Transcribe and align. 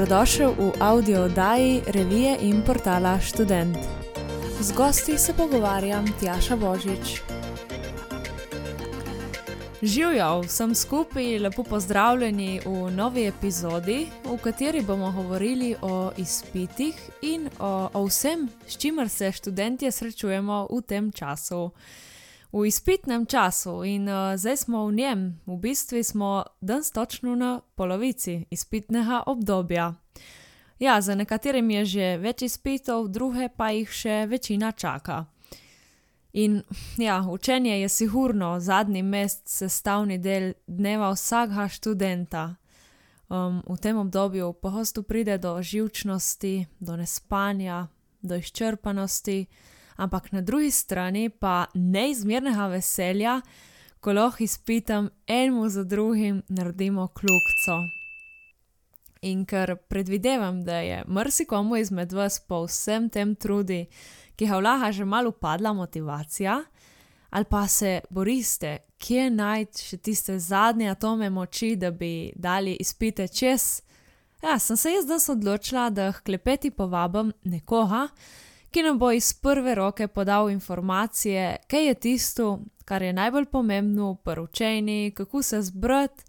dobrodošel 0.00 0.56
v 0.56 0.72
audio 0.80 1.28
oddaji 1.28 1.82
revije 1.86 2.38
in 2.40 2.62
portala 2.64 3.20
Student. 3.20 3.76
Z 4.60 4.72
gosti 4.72 5.18
se 5.18 5.34
pogovarjam 5.34 6.04
Tjaša 6.20 6.56
Božič. 6.56 7.20
Živijo 9.82 10.40
vsem 10.40 10.74
skupaj, 10.74 11.38
lepo 11.38 11.62
pozdravljeni 11.62 12.60
v 12.64 12.90
novi 12.90 13.26
epizodi, 13.26 14.08
v 14.24 14.38
kateri 14.40 14.80
bomo 14.80 15.12
govorili 15.12 15.76
o 15.82 16.10
izpitih 16.16 16.96
in 17.22 17.50
o, 17.58 17.90
o 17.92 18.04
vsem, 18.04 18.48
s 18.66 18.76
čimer 18.76 19.08
se 19.08 19.32
študenti 19.32 19.92
srečujemo 19.92 20.66
v 20.70 20.80
tem 20.80 21.12
času 21.12 21.70
v 22.52 22.66
izpitnem 22.66 23.26
času 23.26 23.84
in 23.84 24.08
uh, 24.08 24.36
zdaj 24.36 24.56
smo 24.56 24.86
v 24.86 24.92
njem, 24.92 25.40
v 25.46 25.56
bistvu 25.56 26.02
smo 26.04 26.44
danes 26.60 26.90
točno 26.90 27.34
na 27.34 27.60
polovici 27.74 28.46
izpitnega 28.50 29.22
obdobja. 29.26 29.94
Ja, 30.78 31.00
za 31.00 31.14
nekaterim 31.14 31.70
je 31.70 31.84
že 31.84 32.16
več 32.16 32.42
izpitov, 32.42 33.08
druge 33.08 33.48
pa 33.56 33.70
jih 33.70 33.90
še 33.90 34.26
večina 34.26 34.72
čaka. 34.72 35.26
In 36.32 36.62
ja, 36.96 37.26
učenje 37.30 37.80
je 37.80 37.88
sigurno 37.88 38.60
zadnji 38.60 39.02
mest 39.02 39.48
sestavni 39.48 40.18
del 40.18 40.52
dneva 40.66 41.10
vsakega 41.12 41.68
študenta. 41.68 42.54
Um, 43.30 43.62
v 43.66 43.76
tem 43.78 43.98
obdobju 43.98 44.52
pogosto 44.52 45.02
pride 45.02 45.38
do 45.38 45.62
živčnosti, 45.62 46.66
do 46.80 46.96
nespanja, 46.96 47.86
do 48.22 48.34
izčrpanosti 48.34 49.46
ampak 50.00 50.32
na 50.32 50.40
drugi 50.40 50.70
strani 50.70 51.28
pa 51.28 51.66
neizmernega 51.74 52.66
veselja, 52.72 53.40
ko 54.00 54.12
lahko 54.16 54.44
izpitam 54.44 55.10
enemu 55.26 55.68
za 55.68 55.84
drugim 55.84 56.42
naredimo 56.48 57.08
kljukco. 57.08 57.76
In 59.22 59.44
ker 59.44 59.76
predvidevam, 59.76 60.64
da 60.64 60.78
je 60.80 61.02
marsikomu 61.06 61.76
izmed 61.76 62.12
vas 62.12 62.40
po 62.48 62.62
vsem 62.64 63.10
tem 63.12 63.34
trudi, 63.34 63.84
ki 64.36 64.48
ga 64.48 64.56
vlaha 64.56 64.92
že 64.92 65.04
malo 65.04 65.32
padla 65.32 65.72
motivacija, 65.72 66.62
ali 67.30 67.44
pa 67.44 67.66
se 67.68 68.00
boriste, 68.10 68.78
kje 68.98 69.30
najti 69.30 69.84
še 69.84 69.96
tiste 69.96 70.38
zadnje 70.38 70.88
atome 70.90 71.30
moči, 71.30 71.74
da 71.76 71.90
bi 71.90 72.32
dali 72.34 72.78
izpite 72.80 73.28
čez. 73.28 73.82
Ja, 74.42 74.58
sem 74.58 74.76
se 74.76 74.94
jaz 74.94 75.04
danes 75.06 75.28
odločila, 75.28 75.90
da 75.90 76.12
klepeti 76.12 76.70
povabim 76.70 77.32
nekoga, 77.44 78.08
ki 78.70 78.82
nam 78.82 78.98
bo 78.98 79.12
iz 79.12 79.32
prve 79.32 79.74
roke 79.74 80.08
podal 80.08 80.50
informacije, 80.50 81.56
kaj 81.66 81.86
je 81.86 81.94
tisto, 81.94 82.58
kar 82.84 83.02
je 83.02 83.12
najbolj 83.12 83.44
pomembno 83.44 84.14
pri 84.14 84.40
učenju, 84.40 85.12
kako 85.14 85.42
se 85.42 85.62
zbrati, 85.62 86.24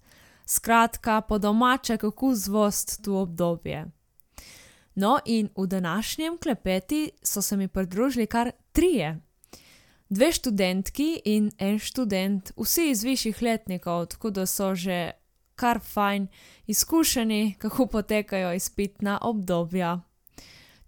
skratka, 0.45 1.22
po 1.22 1.38
domače, 1.38 1.98
kako 1.98 2.36
zvost 2.36 3.03
to 3.03 3.22
obdobje. 3.22 3.86
No, 4.95 5.20
in 5.25 5.50
v 5.58 5.67
današnjem 5.67 6.38
klepeti 6.38 7.11
so 7.23 7.42
se 7.42 7.58
mi 7.58 7.67
pridružili 7.67 8.28
kar 8.28 8.52
trije. 8.72 9.20
Dve 10.09 10.31
študentki 10.31 11.22
in 11.26 11.52
en 11.58 11.80
študent, 11.80 12.52
vsi 12.58 12.89
iz 12.89 13.03
višjih 13.03 13.42
letnikov, 13.42 14.05
tako 14.05 14.30
da 14.30 14.45
so 14.45 14.76
že 14.76 15.11
kar 15.55 15.80
fajn 15.80 16.28
izkušeni, 16.67 17.55
kako 17.59 17.86
potekajo 17.86 18.53
izpitna 18.53 19.20
obdobja. 19.22 20.00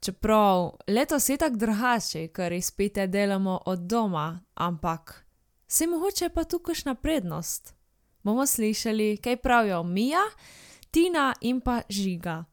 Čeprav 0.04 0.72
letos 0.88 1.30
je 1.30 1.38
tako 1.38 1.56
drugače, 1.56 2.28
ker 2.28 2.52
izpite 2.52 3.08
delamo 3.08 3.60
od 3.66 3.80
doma, 3.80 4.40
ampak 4.54 5.26
se 5.68 5.88
mogoče 5.88 6.28
pa 6.30 6.44
tukaj 6.44 6.76
še 6.76 6.90
na 6.90 6.96
prednost. 6.96 7.72
Bomo 8.24 8.44
slišali, 8.46 9.18
kaj 9.24 9.38
pravijo 9.38 9.84
Mija, 9.84 10.26
Tina 10.92 11.34
in 11.42 11.62
pa 11.62 11.82
Žiga. 11.90 12.44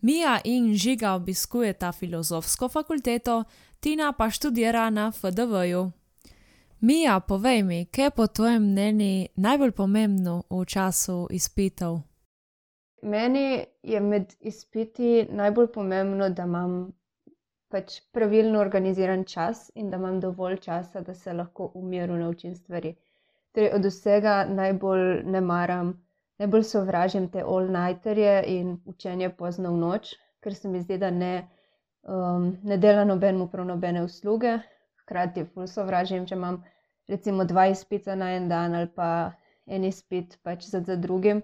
Mija 0.00 0.40
in 0.44 0.72
Žiga 0.74 1.12
obiskujeta 1.20 1.92
filozofsko 1.92 2.68
fakulteto, 2.68 3.44
Tina 3.80 4.12
pa 4.12 4.30
študira 4.30 4.88
na 4.90 5.12
FDV-ju. 5.12 5.90
Mija, 6.80 7.20
povej 7.20 7.62
mi, 7.62 7.84
kaj 7.84 8.04
je 8.04 8.10
po 8.10 8.26
tvojem 8.26 8.70
mnenju 8.72 9.26
najbolj 9.36 9.72
pomembno 9.72 10.42
v 10.50 10.64
času 10.64 11.26
izpitev? 11.30 12.07
Meni 13.02 13.64
je 13.82 14.00
med 14.00 14.34
izpiti 14.40 15.26
najbolj 15.30 15.66
pomembno, 15.72 16.28
da 16.28 16.42
imam 16.42 16.92
pač 17.70 18.00
pravilno 18.12 18.60
organiziran 18.60 19.24
čas 19.24 19.70
in 19.74 19.90
da 19.90 19.96
imam 19.96 20.20
dovolj 20.20 20.56
časa, 20.64 21.00
da 21.00 21.14
se 21.14 21.32
lahko 21.32 21.70
v 21.74 21.82
miru 21.84 22.16
naučim 22.16 22.54
stvari. 22.56 22.94
Torej, 23.52 23.70
od 23.74 23.84
vsega 23.84 24.44
najbolj 24.50 25.22
ne 25.24 25.40
maram, 25.40 25.92
najbolj 26.38 26.64
sovražim 26.64 27.28
te 27.28 27.42
all-nighterje 27.42 28.42
in 28.46 28.78
učenje 28.84 29.30
pozno 29.30 29.72
v 29.72 29.78
noč, 29.82 30.14
ker 30.40 30.54
se 30.54 30.68
mi 30.68 30.80
zdi, 30.80 30.98
da 30.98 31.10
ne, 31.10 31.48
um, 32.02 32.56
ne 32.62 32.78
dela 32.78 33.04
nobenemu 33.04 33.48
prav 33.52 33.66
nobene 33.66 34.02
usluge. 34.02 34.58
Hkrati 35.04 35.44
ful 35.44 35.66
sovražim, 35.66 36.26
če 36.26 36.34
imam 36.34 36.64
recimo 37.08 37.44
dva 37.44 37.68
izpita 37.72 38.14
na 38.14 38.32
en 38.36 38.48
dan 38.48 38.74
ali 38.74 38.90
pa 38.94 39.32
en 39.66 39.84
izpit 39.84 40.38
pač 40.42 40.66
za, 40.66 40.80
za 40.80 40.96
drugim 40.96 41.42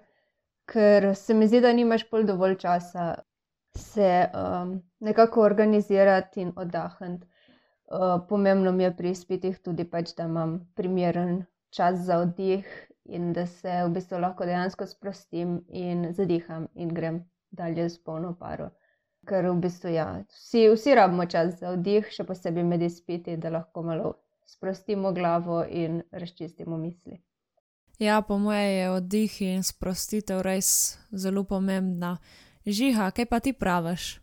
ker 0.67 1.15
se 1.17 1.35
mi 1.35 1.49
zdi, 1.49 1.61
da 1.61 1.73
nimaš 1.73 2.09
pol 2.11 2.25
dovolj 2.25 2.57
časa 2.59 3.15
se 3.77 4.11
um, 4.35 4.83
nekako 5.01 5.43
organizirati 5.43 6.41
in 6.41 6.53
oddahniti. 6.57 7.27
Uh, 7.85 8.27
pomembno 8.29 8.73
mi 8.73 8.85
je 8.85 8.97
pri 8.97 9.11
izpitih 9.11 9.59
tudi, 9.59 9.85
pač, 9.85 10.15
da 10.17 10.25
imam 10.25 10.55
primeren 10.75 11.45
čas 11.71 11.99
za 12.07 12.19
oddih 12.19 12.69
in 13.05 13.33
da 13.33 13.47
se 13.47 13.83
v 13.85 13.91
bistvu 13.93 14.19
lahko 14.19 14.47
dejansko 14.49 14.87
sprostim 14.87 15.59
in 15.69 16.07
zadiham 16.13 16.69
in 16.75 16.95
grem 16.95 17.21
dalje 17.51 17.89
s 17.91 17.99
polno 18.05 18.33
paro. 18.39 18.71
Ker 19.29 19.51
v 19.51 19.59
bistvu 19.61 19.93
ja, 19.93 20.07
vsi, 20.33 20.69
vsi 20.73 20.95
rabimo 20.95 21.27
čas 21.27 21.59
za 21.61 21.75
oddih, 21.77 22.09
še 22.09 22.25
posebej 22.25 22.65
med 22.65 22.83
izpiti, 22.83 23.37
da 23.37 23.53
lahko 23.53 23.83
malo 23.83 24.15
sprostimo 24.47 25.13
glavo 25.13 25.65
in 25.69 26.03
razčistimo 26.13 26.77
misli. 26.77 27.21
Ja, 27.99 28.23
po 28.23 28.39
mojem 28.39 28.71
je 28.71 28.91
oddih 28.91 29.43
in 29.43 29.63
sprostitev 29.63 30.43
res 30.43 30.99
zelo 31.13 31.45
pomembna. 31.45 32.17
Žiha, 32.67 33.11
kaj 33.15 33.27
pa 33.31 33.39
ti 33.41 33.53
praviš? 33.53 34.19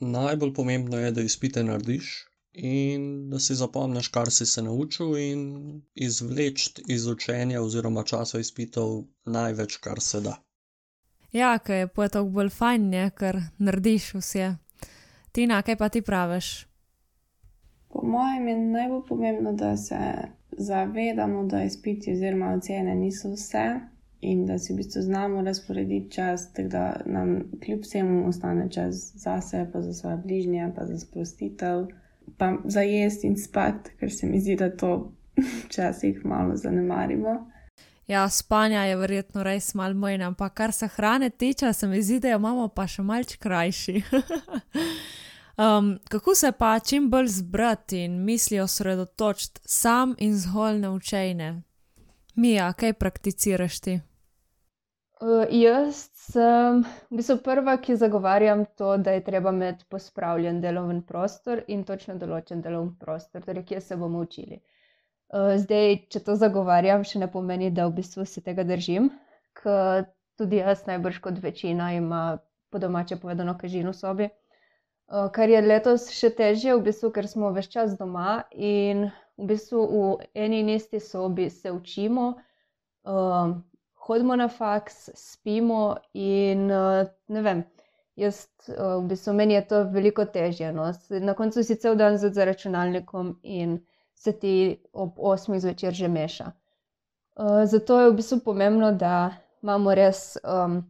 Najbolj 0.00 0.52
pomembno 0.54 0.98
je, 0.98 1.12
da 1.12 1.22
izpite 1.22 1.64
narediš 1.64 2.26
in 2.52 3.30
da 3.30 3.38
si 3.38 3.54
zapomniš, 3.54 4.08
kar 4.08 4.30
si 4.30 4.46
se 4.46 4.62
naučil, 4.62 5.16
in 5.18 5.82
izvleči 5.94 6.82
iz 6.88 7.06
učenja 7.06 7.62
oziroma 7.62 8.02
časa 8.02 8.38
izpitev 8.38 9.02
največ, 9.24 9.76
kar 9.76 10.00
se 10.00 10.20
da. 10.20 10.36
Ja, 11.32 11.58
ker 11.58 11.76
je 11.76 11.88
poetok 11.88 12.28
bolj 12.28 12.48
fajn, 12.48 12.92
je, 12.94 13.10
ker 13.10 13.40
narediš 13.58 14.14
vse. 14.14 14.54
Tina, 15.32 15.62
kaj 15.62 15.76
pa 15.76 15.88
ti 15.88 16.02
praviš? 16.02 16.66
Po 17.88 18.04
mojem 18.04 18.48
je 18.48 18.56
najbolj 18.58 19.02
pomembno, 19.08 19.52
da 19.52 19.76
se 19.76 19.98
zavedamo, 20.58 21.44
da 21.44 21.62
izpiti 21.62 22.12
oziroma 22.12 22.52
ocene 22.52 22.94
niso 22.94 23.32
vse 23.32 23.80
in 24.20 24.46
da 24.46 24.58
si 24.58 24.72
v 24.72 24.76
bistvu 24.76 25.02
znamo 25.02 25.42
razporediti 25.42 26.10
čas, 26.10 26.52
tako 26.52 26.68
da 26.68 27.00
nam 27.06 27.40
kljub 27.64 27.80
vsemu 27.80 28.28
ostane 28.28 28.70
čas 28.70 29.12
za 29.14 29.40
sebe, 29.40 29.70
pa 29.72 29.82
za 29.82 29.92
svoje 29.92 30.16
bližnje, 30.16 30.72
pa 30.76 30.86
za 30.86 30.98
sprostitev, 30.98 31.86
pa 32.36 32.56
za 32.64 32.80
jesti 32.80 33.26
in 33.26 33.36
spati, 33.36 33.90
ker 34.00 34.12
se 34.12 34.26
mi 34.26 34.40
zdi, 34.40 34.56
da 34.56 34.76
to 34.76 35.12
včasih 35.66 36.24
malo 36.24 36.56
zanemarimo. 36.56 37.50
Ja, 38.06 38.28
spanja 38.28 38.84
je 38.84 38.96
verjetno 38.96 39.42
res 39.42 39.74
malo 39.74 39.94
manj, 39.94 40.22
ampak 40.22 40.54
kar 40.54 40.72
se 40.72 40.88
hrane 40.88 41.30
tiče, 41.30 41.72
se 41.72 41.88
mi 41.88 42.02
zdi, 42.02 42.20
da 42.20 42.28
jo 42.28 42.38
imamo 42.38 42.68
pa 42.68 42.86
še 42.86 43.02
malce 43.02 43.36
krajši. 43.38 44.02
Um, 45.56 45.98
kako 46.08 46.34
se 46.34 46.52
pa 46.52 46.78
čim 46.78 47.10
bolj 47.10 47.26
zbrati 47.26 48.04
in 48.04 48.24
misli 48.24 48.60
osredotočiti 48.60 49.60
sam 49.64 50.14
in 50.18 50.38
zgolj 50.38 50.78
na 50.78 50.90
učenje? 50.92 51.62
Mija, 52.34 52.72
kaj 52.72 52.92
prakticiraš 52.92 53.80
ti? 53.80 54.00
Uh, 55.20 55.46
jaz 55.50 56.10
sem 56.12 56.82
v 57.10 57.16
bistvu 57.16 57.38
prva, 57.44 57.78
ki 57.80 57.96
zagovarjam 57.96 58.66
to, 58.76 58.96
da 58.96 59.14
je 59.16 59.24
treba 59.24 59.50
imeti 59.50 59.84
pospravljen 59.88 60.60
delovni 60.60 61.00
prostor 61.08 61.62
in 61.72 61.84
točno 61.88 62.18
določen 62.20 62.60
delovni 62.60 62.92
prostor, 63.00 63.40
torej 63.40 63.64
kje 63.64 63.80
se 63.80 63.96
bomo 63.96 64.20
učili. 64.26 64.60
Uh, 64.60 65.54
zdaj, 65.56 65.96
če 66.12 66.20
to 66.26 66.36
zagovarjam, 66.36 67.04
še 67.04 67.22
ne 67.24 67.30
pomeni, 67.32 67.70
da 67.72 67.88
v 67.88 67.96
bistvu 68.02 68.26
se 68.28 68.44
tega 68.44 68.66
držim, 68.68 69.08
ker 69.56 70.04
tudi 70.36 70.60
jaz 70.60 70.84
najbrž 70.84 71.24
kot 71.24 71.40
večina 71.40 71.94
ima 71.96 72.26
po 72.68 72.78
domače 72.78 73.16
povedano 73.16 73.56
kažino 73.56 73.96
v 73.96 74.00
sobi. 74.04 74.28
Eh, 75.08 75.28
kar 75.32 75.48
je 75.48 75.60
letos 75.62 76.08
še 76.10 76.32
težje, 76.34 76.72
v 76.74 76.82
bistvu, 76.88 77.12
ker 77.14 77.28
smo 77.30 77.52
več 77.54 77.68
čas 77.70 77.92
doma 77.98 78.40
in 78.50 79.04
v 79.38 79.46
bistvu 79.52 79.82
v 79.90 80.30
eni 80.34 80.64
in 80.64 80.70
isti 80.74 80.98
sobi 80.98 81.46
se 81.50 81.70
učimo, 81.70 82.24
uh, 83.06 83.52
hodimo 84.08 84.36
na 84.40 84.48
faks, 84.48 85.10
spimo 85.14 85.82
in 86.14 86.64
uh, 86.72 87.04
ne 87.28 87.42
vem. 87.44 87.60
Jaz, 88.18 88.40
uh, 88.72 88.96
v 88.96 89.12
bistvu, 89.12 89.34
meni 89.38 89.54
je 89.54 89.60
to 89.70 89.82
veliko 89.92 90.24
težje. 90.24 90.72
No? 90.74 90.88
Na 91.22 91.34
koncu 91.38 91.62
si 91.62 91.76
cel 91.78 91.94
dan 92.00 92.18
za 92.18 92.32
računalnikom 92.48 93.36
in 93.42 93.76
se 94.16 94.32
ti 94.32 94.54
ob 94.92 95.20
8 95.20 95.60
zvečer 95.60 95.94
že 95.94 96.08
meša. 96.08 96.48
Uh, 97.36 97.62
zato 97.68 98.00
je 98.00 98.10
v 98.10 98.16
bistvu 98.18 98.40
pomembno, 98.48 98.90
da 98.90 99.36
imamo 99.62 99.94
res 99.94 100.34
um, 100.42 100.80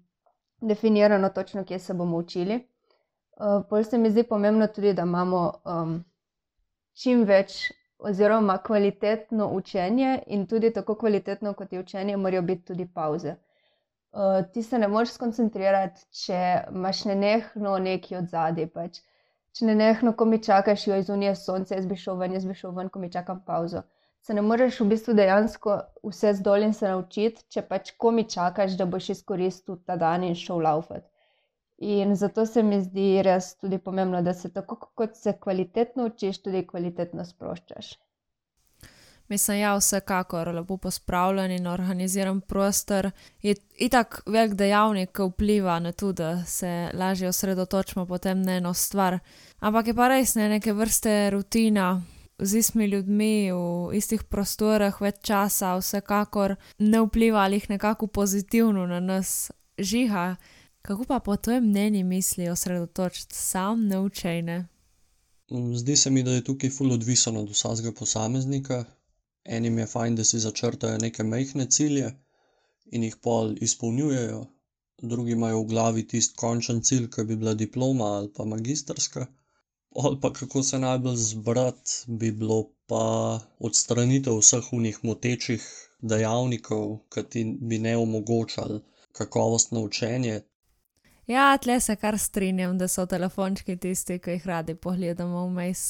definirano 0.62 1.28
točno, 1.28 1.66
kje 1.68 1.78
se 1.78 1.94
bomo 1.94 2.22
učili. 2.24 2.62
Uh, 3.36 3.62
Pol 3.68 3.84
se 3.84 3.98
mi 3.98 4.10
zdi 4.10 4.22
pomembno 4.24 4.66
tudi, 4.66 4.94
da 4.94 5.02
imamo 5.02 5.40
um, 5.64 5.96
čim 6.96 7.24
več 7.28 7.56
oziroma 7.98 8.58
kvalitetno 8.64 9.48
učenje 9.52 10.22
in 10.26 10.46
tudi 10.46 10.70
tako 10.72 10.94
kvalitetno, 10.94 11.52
kot 11.54 11.72
je 11.72 11.80
učenje, 11.80 12.16
morajo 12.16 12.42
biti 12.42 12.64
tudi 12.70 12.86
pauze. 12.94 13.34
Uh, 14.12 14.40
ti 14.52 14.62
se 14.62 14.78
ne 14.78 14.88
moreš 14.88 15.12
skoncentrirati, 15.18 16.06
če 16.22 16.38
imaš 16.70 17.04
nenehno 17.04 17.74
neki 17.78 18.16
od 18.16 18.30
zadaj. 18.32 18.70
Pač. 18.72 19.02
Če 19.52 19.68
nenehno, 19.68 20.14
ko 20.16 20.24
mi 20.24 20.38
čakaš, 20.44 20.86
jo 20.86 20.96
izunije 21.00 21.34
sonce, 21.36 21.76
jaz 21.76 21.84
bi 21.88 21.96
šel 21.96 22.16
ven, 22.20 22.32
jaz 22.36 22.46
bi 22.48 22.56
šel 22.56 22.72
ven, 22.76 22.88
ko 22.92 23.00
mi 23.00 23.12
čakam 23.12 23.42
pauzo. 23.44 23.82
Se 24.24 24.34
ne 24.34 24.42
moreš 24.42 24.80
v 24.80 24.88
bistvu 24.94 25.12
dejansko 25.16 25.76
vse 26.08 26.32
zdolj 26.40 26.66
in 26.70 26.72
se 26.76 26.88
naučiti, 26.88 27.44
če 27.52 27.62
pač 27.68 27.92
ko 28.00 28.10
mi 28.16 28.24
čakaš, 28.24 28.80
da 28.80 28.88
boš 28.96 29.10
izkoristil 29.14 29.78
ta 29.84 29.96
dan 30.00 30.24
in 30.24 30.34
šel 30.36 30.64
laufati. 30.64 31.08
In 31.78 32.16
zato 32.16 32.46
se 32.46 32.62
mi 32.62 32.80
zdi 32.80 33.22
res 33.22 33.56
tudi 33.60 33.78
pomembno, 33.78 34.22
da 34.22 34.32
se 34.34 34.52
tako 34.52 34.76
kot 34.94 35.16
se 35.16 35.36
kvalitetno 35.40 36.06
učiš, 36.06 36.42
tudi 36.42 36.66
kvalitetno 36.66 37.24
sproščaš. 37.24 37.90
Mislim, 39.28 39.58
ja, 39.58 39.74
vsekakor 39.76 40.48
lepo 40.54 40.76
pospravljen 40.76 41.50
in 41.50 41.66
organiziran 41.66 42.40
prostor 42.40 43.10
je 43.42 43.54
itak 43.76 44.20
velik 44.26 44.54
dejavnik, 44.54 45.10
ki 45.12 45.22
vpliva 45.22 45.78
na 45.80 45.92
to, 45.92 46.12
da 46.12 46.44
se 46.44 46.90
lažje 46.94 47.28
osredotočimo 47.28 48.06
potem 48.06 48.42
na 48.42 48.56
eno 48.56 48.74
stvar. 48.74 49.18
Ampak 49.58 49.86
je 49.86 49.94
pa 49.94 50.08
res 50.08 50.34
ne 50.34 50.48
neke 50.48 50.72
vrste 50.72 51.30
rutina. 51.30 52.02
Z 52.38 52.58
istimi 52.58 52.86
ljudmi 52.86 53.52
v 53.52 53.96
istih 53.96 54.24
prostorih 54.24 55.00
več 55.00 55.22
časa, 55.24 55.74
vsekakor 55.80 56.56
ne 56.78 57.00
vpliva 57.00 57.44
ali 57.44 57.56
jih 57.56 57.70
nekako 57.70 58.06
pozitivno 58.06 58.86
na 58.86 59.00
nas 59.00 59.50
žiga. 59.78 60.36
Kako 60.86 61.04
pa 61.04 61.20
po 61.20 61.36
tvojem 61.36 61.64
mnenju 61.68 62.04
misli 62.04 62.48
osredotočiti 62.48 63.34
sam 63.34 63.88
na 63.88 64.00
učenje? 64.00 64.64
Zdi 65.74 65.96
se 65.96 66.10
mi, 66.10 66.22
da 66.22 66.30
je 66.30 66.44
tukaj 66.44 66.70
ful 66.70 66.92
odvisno 66.92 67.40
od 67.40 67.50
vsakega 67.50 67.92
posameznika. 67.92 68.84
Enim 69.44 69.78
je 69.78 69.86
fajn, 69.86 70.16
da 70.16 70.24
si 70.24 70.38
začrtajo 70.38 70.98
neke 70.98 71.22
majhne 71.22 71.66
cilje 71.70 72.12
in 72.86 73.02
jih 73.02 73.16
pol 73.22 73.54
izpolnjujejo, 73.60 74.46
drugi 75.02 75.32
imajo 75.32 75.60
v 75.60 75.66
glavi 75.74 76.06
tisti 76.08 76.36
končen 76.36 76.82
cilj, 76.82 77.10
ki 77.10 77.24
bi 77.24 77.36
bila 77.36 77.54
diploma 77.54 78.14
ali 78.20 78.32
pa 78.36 78.44
magistrska. 78.44 79.26
Pol 79.90 80.20
pa 80.20 80.32
kako 80.32 80.62
se 80.62 80.78
najbolj 80.78 81.16
zbrati, 81.16 81.92
bi 82.06 82.30
bilo 82.32 82.64
pa 82.86 83.04
odstranitev 83.58 84.38
vseh 84.38 84.72
onih 84.72 85.04
motečih 85.04 85.70
dejavnikov, 86.14 86.98
ki 87.10 87.30
ti 87.30 87.48
bi 87.60 87.78
ne 87.78 87.96
omogočali 87.96 88.84
kakovostno 89.12 89.82
učenje. 89.82 90.42
Ja, 91.26 91.58
tle 91.58 91.80
se 91.80 91.96
kar 91.96 92.18
strinjam, 92.18 92.78
da 92.78 92.86
so 92.88 93.02
telefončki 93.06 93.74
tisti, 93.76 94.18
ki 94.22 94.36
jih 94.36 94.44
radi 94.46 94.74
pogledamo 94.74 95.40
vmes. 95.48 95.80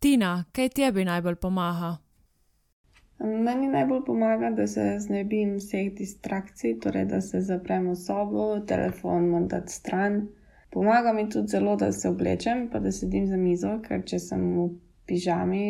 Tina, 0.00 0.44
kaj 0.56 0.70
tebi 0.78 1.04
najbolj 1.04 1.36
pomaga? 1.42 1.90
Meni 3.20 3.68
najbolj 3.68 4.00
pomaga, 4.06 4.50
da 4.56 4.66
se 4.66 4.86
znebim 5.04 5.58
vseh 5.58 5.92
distrakcij, 5.98 6.78
torej 6.80 7.04
da 7.12 7.20
se 7.20 7.42
zaprem 7.44 7.90
v 7.90 7.98
sobo, 8.00 8.46
telefon 8.66 9.28
moram 9.28 9.48
dati 9.48 9.72
stran. 9.72 10.22
Pomaga 10.70 11.12
mi 11.12 11.28
tudi 11.28 11.52
zelo, 11.52 11.76
da 11.76 11.92
se 11.92 12.08
oblečem, 12.08 12.70
pa 12.72 12.80
da 12.80 12.92
sedim 12.92 13.28
za 13.28 13.36
mizo, 13.36 13.76
ker 13.84 14.00
če 14.08 14.18
sem 14.18 14.46
v 14.56 14.70
pižami, 15.06 15.64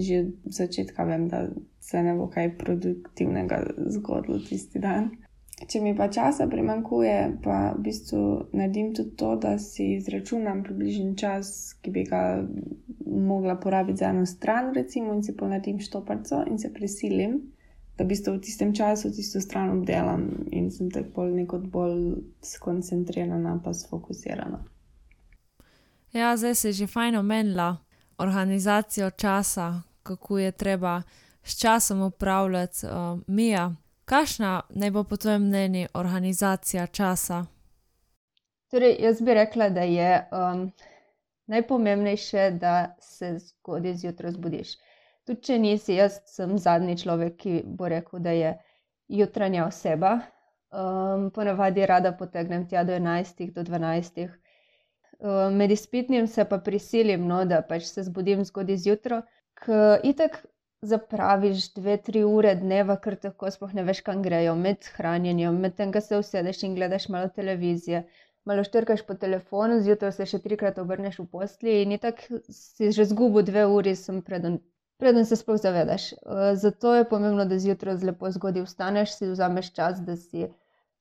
že 0.00 0.24
od 0.24 0.56
začetka 0.62 1.04
vem, 1.04 1.28
da 1.28 1.44
se 1.80 2.02
ne 2.02 2.16
bo 2.16 2.30
kaj 2.32 2.54
produktivnega 2.56 3.66
zgodilo 4.00 4.40
tisti 4.48 4.80
dan. 4.80 5.10
Če 5.68 5.80
mi 5.84 5.92
pa 5.96 6.08
časa 6.08 6.46
primanjkuje, 6.48 7.16
pa 7.44 7.72
v 7.76 7.82
bistvu 7.84 8.20
naredim 8.56 8.94
tudi 8.96 9.16
to, 9.20 9.34
da 9.36 9.58
si 9.60 9.94
izračunam 9.98 10.62
približen 10.64 11.16
čas, 11.20 11.74
ki 11.82 11.92
bi 11.92 12.04
ga 12.08 12.40
mogla 13.06 13.58
porabiti 13.60 14.00
za 14.00 14.08
eno 14.08 14.26
stran, 14.26 14.72
recimo, 14.74 15.12
in 15.14 15.22
si 15.22 15.36
ponaredim 15.36 15.80
štoparco 15.80 16.44
in 16.48 16.58
se 16.58 16.72
prisilim, 16.72 17.36
da 17.98 18.04
v 18.04 18.08
bistvu 18.14 18.38
v 18.38 18.40
tistem 18.40 18.72
času 18.74 19.12
tisto 19.12 19.40
stran 19.40 19.74
obdelam 19.76 20.24
in 20.50 20.70
sem 20.72 20.88
tako 20.90 21.28
neko 21.28 21.58
bolj 21.58 22.22
skoncentrirana, 22.40 23.58
pa 23.64 23.74
sfokusirana. 23.76 24.64
Ja, 26.12 26.36
zdaj 26.36 26.54
si 26.54 26.72
že 26.72 26.86
fajn 26.86 27.20
omenila 27.20 27.76
organizacijo 28.18 29.10
časa, 29.10 29.82
kako 30.02 30.38
je 30.38 30.52
treba 30.52 31.02
s 31.42 31.60
časom 31.60 32.02
upravljati, 32.02 32.86
uh, 32.86 33.20
Mija. 33.26 33.74
Kakšna 34.10 34.62
naj 34.70 34.90
bo 34.90 35.04
po 35.04 35.16
tvojem 35.16 35.42
mnenju 35.42 35.88
organizacija 35.94 36.86
časa? 36.86 37.44
Torej, 38.70 38.96
jaz 38.98 39.20
bi 39.22 39.34
rekla, 39.34 39.68
da 39.68 39.84
je 39.86 40.28
um, 40.34 40.72
najpomembnejše, 41.46 42.50
da 42.50 42.96
se 43.00 43.38
zgodaj 43.38 43.94
zjutraj 43.94 44.32
zbudiš. 44.32 44.72
Tudi 45.26 45.46
če 45.46 45.58
nisi, 45.58 45.94
jaz 45.94 46.18
sem 46.26 46.58
zadnji 46.58 46.98
človek, 46.98 47.36
ki 47.38 47.62
bo 47.64 47.86
rekel, 47.88 48.18
da 48.18 48.34
je 48.34 48.52
jutranja 49.08 49.68
oseba. 49.68 50.16
Um, 50.74 51.30
ponavadi 51.30 51.86
rada 51.86 52.10
potegnem 52.10 52.66
tja 52.66 52.82
do 52.84 52.98
11, 52.98 53.54
do 53.54 53.62
12. 53.62 54.26
Um, 54.26 55.54
med 55.54 55.70
izpitnim 55.70 56.26
se 56.26 56.44
pa 56.50 56.58
prisilim, 56.58 57.30
no, 57.30 57.44
da 57.44 57.62
pač 57.62 57.86
se 57.86 58.02
zbudim 58.10 58.42
zgodaj 58.44 58.82
zjutraj, 58.88 59.22
ker 59.54 60.02
itek 60.02 60.42
zapraviš 60.82 61.74
dve, 61.74 61.96
tri 61.96 62.24
ure 62.24 62.54
dneva, 62.56 62.96
ker 62.96 63.16
tako 63.20 63.50
sploh 63.52 63.72
ne 63.76 63.84
veš, 63.84 64.00
kam 64.06 64.22
grejo, 64.24 64.54
med 64.56 64.86
hranjenjem, 64.96 65.58
med 65.60 65.76
tem, 65.76 65.92
ko 65.92 66.00
se 66.00 66.18
usedeš 66.20 66.62
in 66.64 66.74
gledaš 66.78 67.08
malo 67.12 67.28
televizije, 67.36 68.06
malo 68.48 68.64
štrkaš 68.64 69.02
po 69.06 69.14
telefonu, 69.14 69.80
zjutraj 69.84 70.14
se 70.16 70.26
še 70.32 70.40
trikrat 70.40 70.80
obrneš 70.80 71.20
v 71.20 71.26
posli 71.34 71.76
in 71.82 71.98
tako 72.00 72.40
si 72.48 72.92
že 72.96 73.04
zgubil 73.12 73.44
dve 73.44 73.66
uri, 73.68 73.94
sem 73.96 74.22
preden. 74.24 74.60
Preden 75.00 75.24
se 75.24 75.36
sploh 75.36 75.56
zavedaš. 75.56 76.12
Eh, 76.12 76.54
zato 76.60 76.94
je 76.94 77.08
pomembno, 77.08 77.44
da 77.48 77.58
zjutraj 77.58 78.00
zelo 78.00 78.32
zgodaj 78.36 78.66
vstaneš, 78.68 79.14
si 79.16 79.30
vzameš 79.30 79.72
čas, 79.76 80.00
da 80.04 80.16
si 80.16 80.48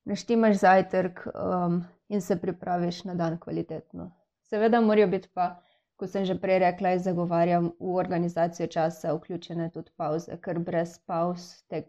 naštimaš 0.08 0.62
zajtrk 0.62 1.26
um, 1.28 1.82
in 2.08 2.22
se 2.22 2.38
pripraviš 2.40 3.04
na 3.04 3.16
dan 3.16 3.36
kvalitetno. 3.40 4.12
Seveda, 4.50 4.80
morajo 4.82 5.08
biti 5.08 5.30
pa 5.34 5.60
kot 6.00 6.12
sem 6.12 6.26
že 6.26 6.40
prej 6.40 6.60
rekla, 6.64 6.98
zagovarjam 6.98 7.72
v 7.80 7.96
organizacijo 7.96 8.68
časa 8.68 9.14
vključene 9.14 9.70
tudi 9.74 9.92
pauze, 9.98 10.38
ker 10.42 10.60
brez 10.60 10.98
pauz 11.06 11.52
te 11.68 11.84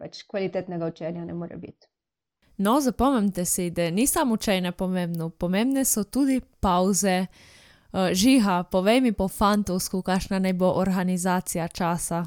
pač 0.00 0.22
kvalitetnega 0.24 0.86
učenja 0.86 1.24
ne 1.24 1.34
more 1.36 1.56
biti. 1.56 1.86
No, 2.56 2.80
zapomnite 2.80 3.44
si, 3.44 3.70
da 3.70 3.90
ni 3.90 4.06
samo 4.06 4.34
učenje 4.34 4.72
pomembno, 4.72 5.30
pomembne 5.30 5.84
so 5.84 6.04
tudi 6.04 6.40
pauze. 6.60 7.26
Uh, 7.92 8.12
žiha, 8.12 8.62
povej 8.70 9.00
mi 9.00 9.12
po 9.12 9.28
fantovsku, 9.28 10.02
kakšna 10.02 10.38
naj 10.38 10.52
bo 10.52 10.72
organizacija 10.78 11.68
časa. 11.68 12.26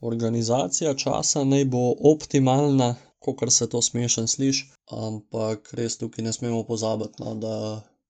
Organizacija 0.00 0.94
časa 0.94 1.44
naj 1.44 1.64
bo 1.64 1.94
optimalna, 2.12 2.94
kot 3.18 3.52
se 3.52 3.68
to 3.68 3.82
smešen 3.82 4.28
sliši, 4.28 4.66
ampak 4.92 5.72
res 5.72 5.96
tukaj 5.98 6.24
ne 6.24 6.32
smemo 6.32 6.62
pozabiti, 6.68 7.22
no, 7.22 7.34
da 7.34 7.54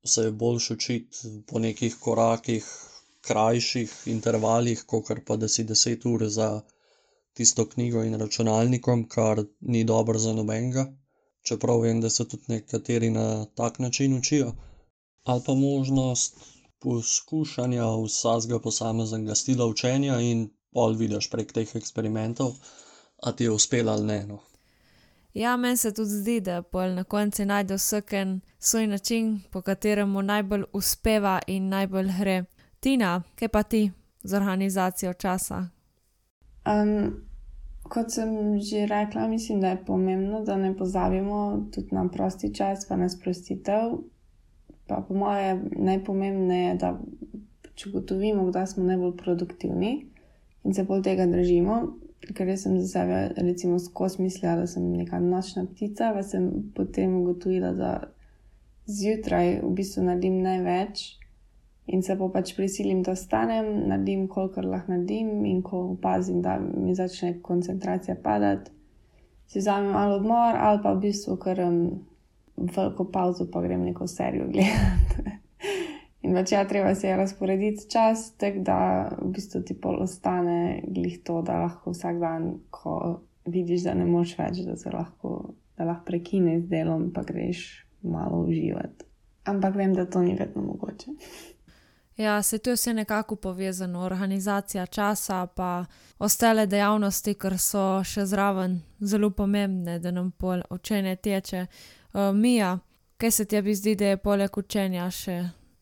se 0.06 0.22
je 0.22 0.30
boljš 0.30 0.70
učiti 0.70 1.18
po 1.46 1.58
nekih 1.58 1.96
korakih, 2.00 2.66
krajših 3.20 3.92
intervalih, 4.06 4.82
kot 4.86 5.10
pa 5.26 5.36
da 5.36 5.48
si 5.48 5.64
deset 5.64 6.06
ur 6.06 6.28
za 6.28 6.48
tisto 7.34 7.66
knjigo 7.68 8.02
in 8.04 8.14
računalnikom, 8.14 9.08
kar 9.08 9.44
ni 9.60 9.84
dobro 9.84 10.18
za 10.18 10.32
nobenega. 10.32 10.86
Čeprav 11.42 11.80
vem, 11.80 12.00
da 12.00 12.10
se 12.10 12.28
tudi 12.28 12.44
nekateri 12.48 13.10
na 13.10 13.44
tak 13.44 13.78
način 13.78 14.16
učijo, 14.18 14.52
ali 15.24 15.42
pa 15.46 15.54
možnost 15.54 16.40
poskušanja 16.80 17.84
vsakega 18.04 18.58
posameznega 18.60 19.34
stila 19.34 19.66
učenja 19.66 20.20
in 20.20 20.48
pol 20.72 20.96
vidiš 21.02 21.30
prek 21.30 21.52
teh 21.52 21.76
eksperimentov, 21.76 22.52
a 23.22 23.32
ti 23.32 23.44
je 23.44 23.50
uspelo 23.50 23.92
ali 23.92 24.06
ne. 24.06 24.18
No. 24.26 24.38
Ja, 25.36 25.56
meni 25.56 25.76
se 25.76 25.94
tudi 25.94 26.10
zdi, 26.10 26.40
da 26.40 26.62
pol 26.62 26.94
na 26.96 27.02
koncu 27.04 27.44
najde 27.44 27.76
vsak 27.76 28.12
en 28.12 28.40
svoj 28.58 28.86
način, 28.86 29.40
po 29.52 29.60
katerem 29.60 30.08
mu 30.08 30.22
najbolj 30.22 30.62
uspeva 30.72 31.40
in 31.46 31.68
najbolj 31.68 32.08
gre. 32.18 32.44
Tina, 32.80 33.22
kaj 33.38 33.48
pa 33.48 33.62
ti 33.62 33.90
z 34.22 34.36
organizacijo 34.36 35.12
časa? 35.12 35.58
Um, 36.64 37.20
kot 37.82 38.10
sem 38.10 38.30
že 38.60 38.86
rekla, 38.86 39.28
mislim, 39.28 39.60
da 39.60 39.68
je 39.68 39.84
pomembno, 39.84 40.40
da 40.40 40.56
ne 40.56 40.76
pozabimo 40.76 41.68
tudi 41.74 41.94
na 41.94 42.08
prosti 42.08 42.54
čas, 42.54 42.88
pa 42.88 42.96
na 42.96 43.08
sprostitev. 43.08 43.92
Pa 44.86 45.04
po 45.08 45.14
moje 45.14 45.60
najpomembneje 45.76 46.68
je, 46.68 46.74
da 46.74 46.98
če 47.74 47.88
ugotovimo, 47.88 48.48
kdaj 48.48 48.66
smo 48.66 48.84
najbolj 48.84 49.16
produktivni 49.16 50.06
in 50.64 50.74
se 50.74 50.84
bolj 50.84 51.02
tega 51.02 51.26
držimo, 51.26 51.82
ker 52.34 52.58
sem 52.58 52.80
za 52.80 52.86
sebe, 52.88 53.18
recimo, 53.36 53.78
skozi 53.78 54.22
mislila, 54.22 54.56
da 54.56 54.66
sem 54.66 54.90
neka 54.92 55.20
nočna 55.20 55.66
ptica, 55.66 56.12
pa 56.14 56.22
sem 56.22 56.50
potem 56.74 57.16
ugotovila, 57.20 57.72
da 57.72 57.92
zjutraj 58.86 59.60
v 59.62 59.70
bistvu 59.74 60.04
naredim 60.06 60.40
največ 60.42 61.06
in 61.86 62.02
se 62.02 62.16
pa 62.18 62.28
pač 62.34 62.54
prisilim, 62.56 63.02
da 63.06 63.14
ostanem, 63.14 63.68
naredim, 63.90 64.26
kolikor 64.28 64.66
lahko 64.66 64.92
naredim, 64.92 65.44
in 65.46 65.62
ko 65.62 65.84
opazim, 65.92 66.42
da 66.42 66.58
mi 66.58 66.94
začne 66.94 67.36
koncentracija 67.42 68.16
padati, 68.22 68.70
si 69.46 69.58
vzamem 69.58 69.92
malo 69.92 70.16
odmor 70.16 70.58
ali 70.58 70.82
pa 70.82 70.92
v 70.92 71.04
bistvu 71.06 71.36
kar 71.38 71.60
um, 71.62 71.80
veliko 72.56 73.06
pauzo, 73.12 73.46
pa 73.52 73.62
grem 73.62 73.84
neko 73.86 74.06
serijo 74.06 74.48
gledati. 74.50 75.36
In 76.26 76.34
pač 76.34 76.52
ja, 76.52 76.64
treba 76.66 76.94
se 76.94 77.06
je 77.06 77.16
razporediti 77.16 77.86
čas, 77.90 78.32
tako 78.40 78.62
da 78.66 78.78
v 79.20 79.30
bistvu 79.36 79.62
ti 79.62 79.76
pol 79.78 80.00
ostane 80.02 80.82
glih 80.88 81.20
to, 81.22 81.38
da 81.46 81.60
lahko 81.62 81.92
vsak 81.94 82.18
dan, 82.18 82.48
ko 82.70 83.20
vidiš, 83.46 83.84
da 83.86 83.94
ne 83.94 84.06
moš 84.10 84.34
več, 84.38 84.64
da 84.66 84.74
se 84.76 84.90
lahko, 84.90 85.52
da 85.78 85.86
lahko 85.86 86.08
prekineš 86.08 86.64
delom, 86.70 87.12
pa 87.14 87.22
greš 87.22 87.66
malo 88.02 88.42
uživati. 88.42 89.06
Ampak 89.46 89.76
vem, 89.78 89.94
da 89.94 90.06
to 90.10 90.24
ni 90.24 90.34
vedno 90.34 90.62
mogoče. 90.62 91.14
Ja, 92.16 92.42
se 92.42 92.58
tu 92.58 92.70
je 92.70 92.74
vse 92.74 92.94
nekako 92.94 93.36
povezano, 93.36 94.00
organizacija 94.02 94.86
časa, 94.86 95.46
pa 95.46 95.84
ostale 96.18 96.66
dejavnosti, 96.66 97.34
ker 97.34 97.58
so 97.60 98.00
še 98.04 98.24
zraven 98.26 98.80
zelo 99.00 99.30
pomembne, 99.30 99.98
da 100.02 100.10
nam 100.10 100.32
pol 100.32 100.64
učenje 100.70 101.16
teče. 101.16 101.66
Uh, 102.14 102.32
Mija, 102.34 102.78
kaj 103.16 103.30
se 103.30 103.44
tebi 103.44 103.74
zdi, 103.74 103.94
da 103.94 104.14
je 104.14 104.16
poleg 104.16 104.58
učenja 104.58 105.10
še 105.10 105.36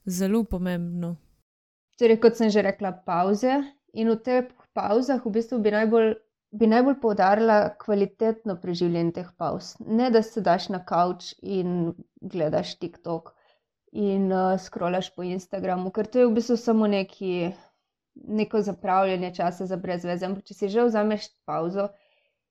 zelo 0.07 0.45
pomembno. 0.45 1.17
Torej, 1.99 2.19
kot 2.21 2.37
sem 2.37 2.51
že 2.51 2.63
rekla, 2.63 2.93
pauze. 3.07 3.63
In 3.95 4.11
v 4.11 4.19
teh 4.19 4.51
pauzah 4.75 5.23
v 5.23 5.31
bistvu 5.31 5.61
bi 5.63 5.71
najbolj, 5.71 6.17
bi 6.51 6.67
najbolj 6.67 6.99
poudarila 7.01 7.59
kvalitetno 7.79 8.57
preživljanje 8.61 9.13
teh 9.21 9.29
pauz. 9.39 9.77
Ne 9.87 10.11
da 10.11 10.23
se 10.23 10.43
daš 10.43 10.69
na 10.75 10.83
kavč 10.85 11.35
in 11.43 11.95
gledaš 12.21 12.75
TikTok 12.79 13.31
in 13.95 14.33
uh, 14.33 14.59
scrollaš 14.59 15.13
po 15.15 15.23
Instagramu, 15.23 15.93
ker 15.95 16.11
to 16.11 16.19
je 16.19 16.27
v 16.27 16.35
bistvu 16.35 16.57
samo 16.59 16.91
neki, 16.91 17.53
neko 18.15 18.63
zapravljanje 18.67 19.31
časa 19.39 19.67
za 19.71 19.79
brezveze. 19.79 20.27
Ampak 20.27 20.51
če 20.51 20.55
si 20.55 20.69
že 20.69 20.89
vzameš 20.89 21.31
pauzo, 21.47 21.93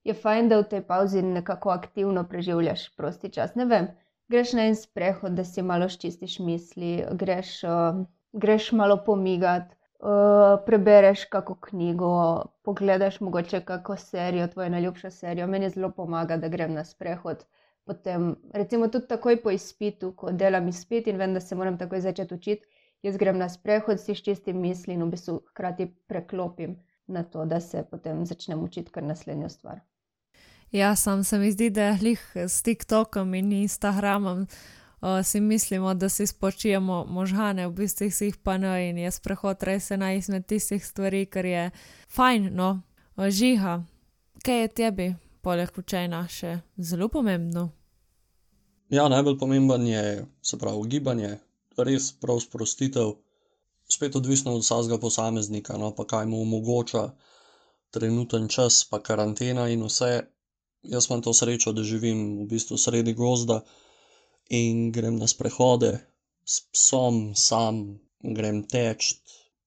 je 0.08 0.16
fajn, 0.16 0.48
da 0.48 0.62
v 0.64 0.70
tej 0.72 0.88
pauzi 0.88 1.20
nekako 1.24 1.76
aktivno 1.76 2.24
preživljaš 2.24 2.94
prosti 2.96 3.32
čas. 3.36 3.56
Ne 3.60 3.68
vem 3.68 3.92
greš 4.34 4.54
na 4.58 4.66
en 4.66 4.76
sprehod, 4.76 5.36
da 5.38 5.44
si 5.46 5.62
malo 5.62 5.88
čistiš 5.90 6.40
misli, 6.40 7.04
greš, 7.12 7.64
uh, 7.64 8.06
greš 8.34 8.72
malo 8.72 8.98
pomigati, 9.06 9.76
uh, 10.00 10.58
prebereš 10.66 11.26
kako 11.26 11.56
knjigo, 11.56 12.14
pogledaš 12.64 13.20
mogoče 13.20 13.62
kako 13.62 13.98
serijo, 13.98 14.48
tvojo 14.48 14.70
najljubšo 14.70 15.12
serijo. 15.12 15.48
Meni 15.48 15.70
zelo 15.70 15.92
pomaga, 15.92 16.38
da 16.38 16.48
grem 16.48 16.74
na 16.74 16.86
sprehod. 16.86 17.46
Potem, 17.86 18.36
recimo, 18.54 18.88
tudi 18.88 19.08
takoj 19.08 19.42
po 19.44 19.52
izpitu, 19.52 20.14
ko 20.18 20.32
delam 20.32 20.68
izpit 20.68 21.08
in 21.08 21.18
vem, 21.18 21.34
da 21.34 21.40
se 21.40 21.56
moram 21.56 21.78
takoj 21.78 22.02
začeti 22.02 22.34
učiti, 22.34 22.68
jaz 23.04 23.18
grem 23.18 23.38
na 23.38 23.50
sprehod, 23.50 24.00
si 24.00 24.16
čistim 24.16 24.62
misli 24.62 24.98
in 24.98 25.04
v 25.04 25.12
bistvu 25.14 25.42
hkrati 25.52 25.92
preklopim 26.08 26.80
na 27.08 27.24
to, 27.24 27.46
da 27.46 27.60
se 27.60 27.86
potem 27.92 28.26
začnem 28.26 28.64
učiti 28.64 28.92
kar 28.92 29.04
naslednjo 29.04 29.50
stvar. 29.50 29.84
Ja, 30.74 30.96
sam 30.96 31.24
se 31.24 31.38
mi 31.38 31.52
zdi, 31.52 31.70
da 31.70 31.82
jih 32.02 32.22
s 32.36 32.62
TikTokom 32.62 33.34
in 33.34 33.52
Instagramom 33.52 34.40
uh, 34.42 35.26
si 35.26 35.40
mislimo, 35.40 35.94
da 35.94 36.10
si 36.10 36.28
spočijemo 36.28 37.06
možgane, 37.06 37.68
v 37.68 37.72
bistvu 37.72 38.10
si 38.12 38.26
jih 38.26 38.38
pa 38.38 38.58
ne 38.58 38.90
in 38.90 38.98
je 38.98 39.12
sprehod 39.12 39.64
res 39.64 39.92
ena 39.92 40.14
izmed 40.14 40.46
tistih 40.46 40.86
stvari, 40.86 41.26
kar 41.26 41.46
je 41.46 41.72
fajn, 42.10 42.50
no, 42.56 42.82
žiha. 43.18 43.84
Kaj 44.44 44.62
je 44.62 44.68
tebi, 44.68 45.08
poleg 45.46 45.78
učenja, 45.78 46.26
še 46.28 46.58
zelo 46.78 47.08
pomembno? 47.08 47.70
Ja, 48.90 49.06
najbolj 49.14 49.38
pomemben 49.38 49.86
je, 49.88 50.26
se 50.42 50.58
pravi, 50.58 50.90
gibanje, 50.90 51.36
res 51.78 52.12
prav 52.18 52.42
sprostitev, 52.42 53.14
spet 53.86 54.16
odvisno 54.16 54.58
od 54.58 54.66
vsakega 54.66 54.98
posameznika, 54.98 55.78
no 55.78 55.94
pa 55.94 56.10
kaj 56.10 56.26
mu 56.26 56.42
omogoča 56.42 57.12
trenuten 57.94 58.50
čas, 58.50 58.82
pa 58.90 59.06
karantena 59.06 59.70
in 59.70 59.86
vse, 59.86 60.33
jaz 60.84 61.08
imam 61.10 61.22
to 61.22 61.34
srečo, 61.34 61.72
da 61.72 61.84
živim 61.84 62.44
v 62.44 62.48
bistvu 62.48 62.78
sredi 62.78 63.14
gozda 63.14 63.62
in 64.50 64.92
grem 64.92 65.16
na 65.16 65.28
sprehode 65.28 65.98
s 66.46 66.62
psom, 66.72 67.32
sam, 67.36 68.00
grem 68.24 68.64
teč, 68.68 69.16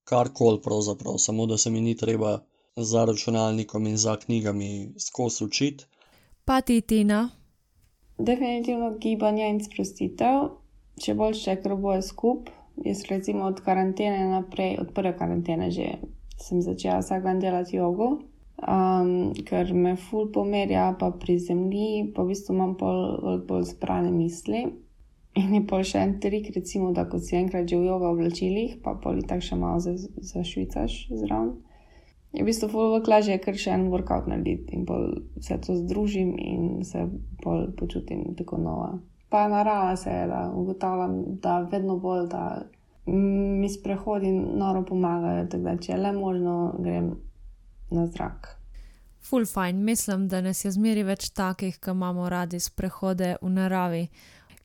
karkoli 0.04 0.60
pravzaprav, 0.62 1.18
samo 1.18 1.46
da 1.46 1.58
se 1.58 1.70
mi 1.70 1.80
ni 1.80 1.96
treba 1.96 2.38
za 2.76 3.04
računalnikom 3.04 3.86
in 3.86 3.96
za 3.96 4.16
knjigami 4.16 4.94
skozi 4.98 5.44
učiti. 5.44 5.84
Pa 6.44 6.60
ti, 6.60 6.80
Tina? 6.80 7.30
Definitivno 8.18 8.96
gibanje 8.98 9.48
in 9.48 9.64
sprostitev, 9.64 10.50
če 11.02 11.14
bolj 11.14 11.34
še 11.40 11.56
kroboje 11.62 12.02
skupaj. 12.02 12.54
Jaz, 12.84 13.06
recimo, 13.08 13.46
od 13.48 13.60
karantene 13.64 14.26
naprej, 14.28 14.76
od 14.80 14.92
prve 14.92 15.14
karantene, 15.16 15.70
že 15.72 15.96
sem 16.36 16.60
začela 16.62 17.00
vsak 17.00 17.24
dan 17.24 17.40
delati 17.40 17.76
jogo, 17.76 18.18
um, 18.62 19.34
ker 19.44 19.72
me 19.74 19.96
ful 19.96 20.30
pomerja, 20.32 20.94
pa 20.98 21.10
pri 21.10 21.38
zemlji, 21.38 22.12
pa 22.14 22.24
v 22.24 22.32
bistvu 22.32 22.56
imam 22.56 22.74
pol 22.80 23.40
bolj 23.48 23.70
zbrane 23.74 24.10
misli. 24.14 24.66
In 25.36 25.52
je 25.52 25.62
pol 25.68 25.84
še 25.84 26.00
en 26.00 26.14
trik, 26.20 26.48
recimo, 26.54 26.94
da 26.96 27.04
ko 27.04 27.20
si 27.20 27.36
enkrat 27.36 27.68
že 27.68 27.76
v 27.76 27.90
jogo 27.90 28.08
oblačilih, 28.14 28.78
pa 28.80 28.96
pol 28.96 29.20
tako 29.20 29.44
še 29.44 29.58
malo 29.60 29.80
zašvicaš 29.84 30.94
za 31.10 31.24
zraven. 31.26 31.58
Je 32.32 32.44
v 32.44 32.48
bistvu 32.48 32.68
ful 32.72 32.94
več 32.96 33.08
lažje, 33.08 33.36
ker 33.40 33.56
še 33.56 33.74
en 33.76 33.90
workout 33.92 34.26
narediti 34.28 34.76
in 34.76 34.86
pol 34.88 35.12
vse 35.36 35.60
to 35.64 35.76
združim 35.76 36.34
in 36.40 36.84
se 36.84 37.04
pol 37.44 37.68
počutim 37.76 38.32
tako 38.36 38.60
nova. 38.60 38.96
Pa 39.32 39.46
narava 39.48 39.96
se 39.96 40.10
je, 40.10 40.26
da 40.30 40.46
ugotavljam, 40.54 41.40
da 41.42 41.60
vedno 41.68 41.98
bolj, 42.00 42.26
da 42.32 42.42
mi 43.06 43.68
sprehodi 43.68 44.32
noro 44.32 44.82
pomagajo, 44.88 45.46
tako 45.50 45.64
da 45.68 45.76
če 45.76 45.92
je 45.92 46.00
le 46.00 46.12
možno, 46.16 46.56
grem 46.80 47.12
na 47.90 48.06
zrak. 48.06 48.56
Ful 49.28 49.46
fajn, 49.46 49.84
mislim, 49.84 50.28
da 50.28 50.40
nas 50.40 50.64
je 50.64 50.70
zmeri 50.70 51.02
več 51.02 51.30
takih, 51.34 51.78
ki 51.82 51.90
imamo 51.90 52.28
radi 52.30 52.60
sprehode 52.60 53.36
v 53.42 53.50
naravi. 53.50 54.04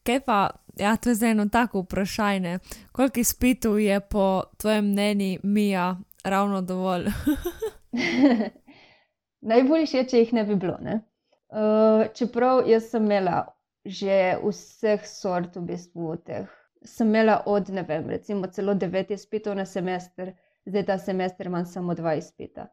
Kaj 0.06 0.20
pa, 0.26 0.38
ja, 0.78 0.96
to 0.98 1.10
je 1.10 1.16
zdaj 1.16 1.32
eno 1.32 1.46
tako 1.50 1.82
vprašanje, 1.82 2.60
koliko 2.92 3.20
izpitov 3.20 3.80
je 3.80 4.00
po 4.00 4.44
tvojem 4.58 4.92
mnenju, 4.92 5.40
Mija, 5.44 5.96
ravno 6.24 6.62
dovolj? 6.62 7.10
Najboljše 9.52 9.98
je, 9.98 10.08
če 10.08 10.22
jih 10.22 10.34
ne 10.34 10.44
bi 10.46 10.56
bilo. 10.56 10.78
Ne? 10.82 11.00
Uh, 11.50 12.06
čeprav 12.14 12.64
jaz 12.70 12.92
sem 12.92 13.06
imela 13.06 13.46
že 13.86 14.38
vseh 14.44 15.06
sort, 15.10 15.56
v 15.58 15.72
bistvu 15.72 16.16
teh. 16.26 16.50
Sem 16.86 17.10
imela 17.10 17.42
od, 17.50 17.70
ne 17.74 17.82
vem, 17.84 18.10
recimo 18.10 18.48
celo 18.54 18.76
devet 18.78 19.10
izpitov 19.12 19.56
na 19.58 19.66
semester, 19.66 20.36
zdaj 20.70 20.86
ta 20.86 20.98
semester 21.02 21.50
imam 21.50 21.66
samo 21.66 21.96
dva 21.98 22.14
izpita. 22.16 22.68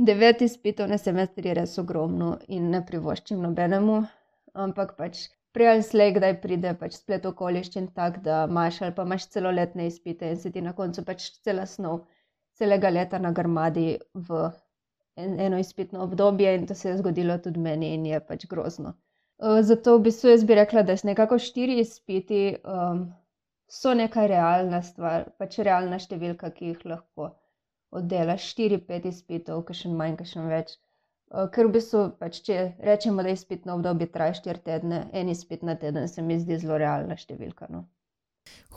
Devet 0.00 0.40
izpitov 0.40 0.88
na 0.88 0.96
semester 0.98 1.46
je 1.46 1.54
res 1.54 1.74
ogromno 1.80 2.30
in 2.48 2.70
ne 2.72 2.78
privoščim 2.88 3.40
nobenemu, 3.44 3.96
ampak 4.64 4.94
pač 4.96 5.26
prej 5.52 5.68
ali 5.72 5.82
slej, 5.84 6.12
kdaj 6.16 6.36
pride 6.40 6.70
pač 6.80 6.94
splet 6.96 7.26
okoliščin 7.28 7.90
tak, 7.98 8.16
da 8.24 8.46
imaš 8.48 8.78
ali 8.86 8.94
pa 8.96 9.04
imaš 9.04 9.26
celoletne 9.34 9.88
izpite 9.90 10.30
in 10.32 10.40
se 10.40 10.52
ti 10.54 10.62
na 10.64 10.72
koncu 10.78 11.04
pač 11.04 11.26
cela 11.44 11.66
snov 11.68 11.98
celega 12.56 12.88
leta 12.94 13.20
na 13.20 13.34
grmadi 13.40 13.98
v 14.14 14.40
en, 15.20 15.36
eno 15.48 15.60
izpitno 15.60 16.06
obdobje 16.06 16.54
in 16.56 16.64
to 16.70 16.74
se 16.74 16.88
je 16.88 16.96
zgodilo 17.02 17.36
tudi 17.44 17.60
meni 17.60 17.92
in 17.98 18.06
je 18.06 18.22
pač 18.30 18.48
grozno. 18.48 18.94
Zato 19.72 19.98
v 19.98 20.06
bistvu 20.08 20.32
jaz 20.32 20.48
bi 20.48 20.56
rekla, 20.56 20.82
da 20.82 20.96
so 20.96 21.08
nekako 21.08 21.36
štiri 21.40 21.76
izpiti, 21.84 22.40
um, 22.64 23.04
so 23.68 23.92
neka 23.94 24.26
realna 24.32 24.80
stvar, 24.84 25.28
pač 25.36 25.60
realna 25.64 26.00
številka, 26.00 26.50
ki 26.56 26.72
jih 26.72 26.88
lahko 26.94 27.30
oddelaš 27.90 28.52
4-5 28.54 29.08
izpitov, 29.10 29.64
ki 29.68 29.76
še 29.82 29.90
manj, 29.94 30.16
ki 30.20 30.28
še 30.32 30.46
več. 30.46 30.76
Eh, 31.30 31.46
ker 31.54 31.68
v 31.68 31.74
bistvu, 31.78 32.04
pač, 32.18 32.40
če 32.46 32.58
rečemo, 32.82 33.22
da 33.22 33.30
je 33.30 33.38
izpitno 33.38 33.78
obdobje 33.78 34.10
traja 34.10 34.34
4 34.40 34.64
tedne, 34.66 35.04
en 35.14 35.28
izpit 35.30 35.62
na 35.66 35.76
teden, 35.78 36.08
se 36.08 36.22
mi 36.22 36.38
zdi 36.40 36.58
zelo 36.58 36.78
realna 36.80 37.18
številka. 37.18 37.70
No. 37.70 37.84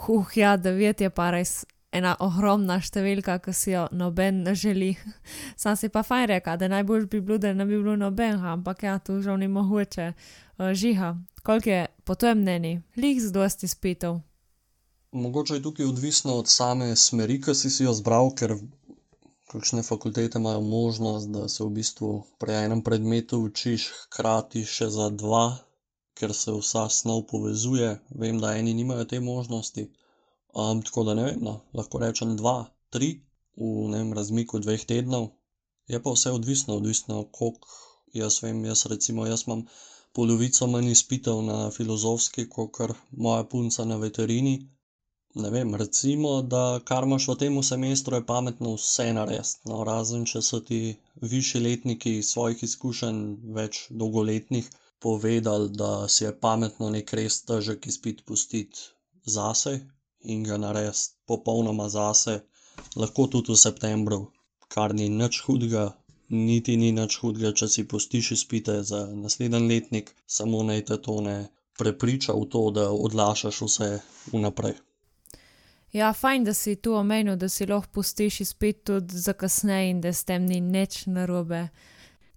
Huh, 0.04 0.36
ja, 0.38 0.58
devet 0.58 1.02
je 1.02 1.10
pa 1.10 1.32
res 1.34 1.64
ena 1.94 2.14
ogromna 2.26 2.80
številka, 2.82 3.40
ki 3.42 3.54
si 3.58 3.74
jo 3.74 3.88
noben 3.94 4.44
ne 4.46 4.54
želi. 4.58 4.92
Sam 5.62 5.78
si 5.78 5.90
pa 5.94 6.04
fajn 6.06 6.28
reka, 6.36 6.58
da 6.58 6.70
najbolj 6.70 7.08
bi 7.10 7.22
bilo, 7.22 7.40
da 7.42 7.54
ne 7.54 7.66
bi 7.70 7.78
bilo 7.78 7.96
noben, 7.98 8.38
ampak 8.54 8.86
ja, 8.86 9.00
tu 9.00 9.18
žal 9.26 9.42
ni 9.42 9.50
mogoče. 9.50 10.12
Uh, 10.60 10.74
žiha, 10.78 11.16
koliko 11.42 11.70
je 11.70 11.82
po 12.06 12.18
tvojem 12.18 12.46
mnenju, 12.46 12.84
lih 13.02 13.18
z 13.22 13.34
dosti 13.34 13.66
izpitov? 13.70 14.22
Mogoče 15.14 15.58
je 15.58 15.66
tukaj 15.66 15.86
odvisno 15.86 16.38
od 16.42 16.50
same 16.50 16.96
smeri, 16.98 17.40
ki 17.42 17.54
si, 17.58 17.70
si 17.70 17.86
jo 17.86 17.94
zbral, 17.94 18.32
ker 18.34 18.58
kakšne 19.54 19.84
fakultete 19.86 20.40
imajo 20.40 20.62
možnost, 20.62 21.30
da 21.30 21.48
se 21.50 21.64
v 21.64 21.70
bistvu 21.78 22.08
pri 22.42 22.54
enem 22.60 22.82
predmetu 22.86 23.40
učiš 23.48 23.86
hkrati 24.04 24.64
še 24.76 24.88
za 24.96 25.10
dva, 25.22 25.44
ker 26.18 26.34
se 26.40 26.56
vsa 26.56 26.88
snov 26.96 27.22
povezuje. 27.32 27.92
Vem, 28.24 28.40
da 28.42 28.56
eni 28.58 28.74
nimajo 28.80 29.06
te 29.12 29.20
možnosti. 29.20 29.86
Um, 30.64 30.82
tako 30.88 31.06
da 31.10 31.16
ne 31.20 31.28
vem, 31.30 31.40
no, 31.50 31.54
lahko 31.80 32.02
rečem 32.02 32.34
dva, 32.42 32.56
tri 32.90 33.12
v 33.58 33.72
enem 33.92 34.14
razmiku 34.18 34.62
dveh 34.66 34.90
tednov. 34.94 35.30
Je 35.94 36.02
pa 36.02 36.18
vse 36.18 36.34
odvisno, 36.34 36.82
odvisno 36.82 37.24
koliko 37.40 37.82
jaz 38.14 38.42
vem. 38.44 38.66
Jaz 38.66 38.86
recimo, 38.96 39.30
jaz 39.30 39.46
imam 39.48 39.66
polovico 40.18 40.68
manj 40.68 40.92
izpitev 40.98 41.46
na 41.46 41.58
filozofski, 41.78 42.50
kot 42.50 42.98
moja 43.12 43.46
punca 43.54 43.86
na 43.86 44.02
veterini 44.02 44.56
ne 45.36 45.50
vem, 45.50 45.76
recimo, 45.76 46.32
da 46.42 46.80
kar 46.86 47.08
imaš 47.08 47.28
v 47.28 47.36
tem 47.42 47.56
semestru, 47.64 48.16
je 48.16 48.26
pametno 48.26 48.74
vse 48.76 49.08
narediti. 49.18 49.62
No, 49.70 49.84
razen 49.88 50.26
če 50.32 50.42
so 50.48 50.60
ti 50.68 50.80
višji 51.34 51.62
letniki 51.62 52.14
svojih 52.32 52.64
izkušenj, 52.68 53.22
več 53.58 53.80
dolgoletnih, 54.04 54.70
povedali, 55.06 55.70
da 55.82 56.08
si 56.08 56.24
je 56.24 56.36
pametno 56.46 56.90
neki 56.98 57.20
res 57.20 57.42
težek 57.50 57.88
izpit 57.92 58.22
pustiti 58.30 58.86
zase 59.38 59.74
in 60.36 60.46
ga 60.50 60.58
narediti 60.66 61.18
popolnoma 61.28 61.90
zase, 61.98 62.38
lahko 62.96 63.28
tudi 63.34 63.52
v 63.52 63.60
septembru, 63.66 64.22
kar 64.76 64.94
ni 65.00 65.10
nič 65.10 65.42
hudega, 65.48 65.90
niti 66.30 66.78
ni 66.78 66.94
nič 67.00 67.20
hudega, 67.24 67.52
če 67.60 67.68
si 67.74 67.88
pustiš 67.96 68.32
izpite 68.38 68.80
za 68.94 69.04
naslednji 69.26 69.66
letnik, 69.74 70.16
samo 70.38 70.64
naj 70.70 70.86
te 70.92 71.02
to 71.10 71.20
ne 71.28 71.38
prepriča 71.78 72.34
v 72.40 72.50
to, 72.56 72.66
da 72.72 72.90
odlašaš 73.10 73.62
vse 73.68 73.94
vnaprej. 74.32 74.78
Ja, 75.94 76.14
fajn, 76.14 76.44
da 76.44 76.54
si 76.54 76.76
tu 76.76 76.96
omenil, 76.98 77.36
da 77.38 77.46
si 77.50 77.68
lahko 77.70 77.92
pustiš 77.94 78.40
izpit 78.42 78.80
tudi 78.84 79.18
za 79.18 79.34
kasneje 79.34 79.90
in 79.92 80.00
da 80.02 80.14
s 80.14 80.26
tem 80.26 80.46
ni 80.46 80.58
nič 80.62 81.06
narobe. 81.06 81.68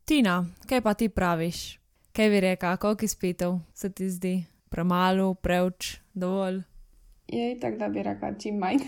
Tina, 0.04 0.44
kaj 0.68 0.82
pa 0.84 0.94
ti 0.94 1.08
praviš? 1.08 1.78
Kaj 2.12 2.28
bi 2.30 2.40
rekla, 2.40 2.76
koliko 2.76 3.04
izpitov 3.04 3.58
se 3.74 3.92
ti 3.92 4.10
zdi? 4.10 4.34
Premalo, 4.68 5.34
preveč, 5.34 5.96
dovolj? 6.12 6.60
Je 7.28 7.56
tako, 7.60 7.78
da 7.78 7.88
bi 7.88 8.02
rekla 8.02 8.34
čim 8.38 8.60
manj. 8.60 8.84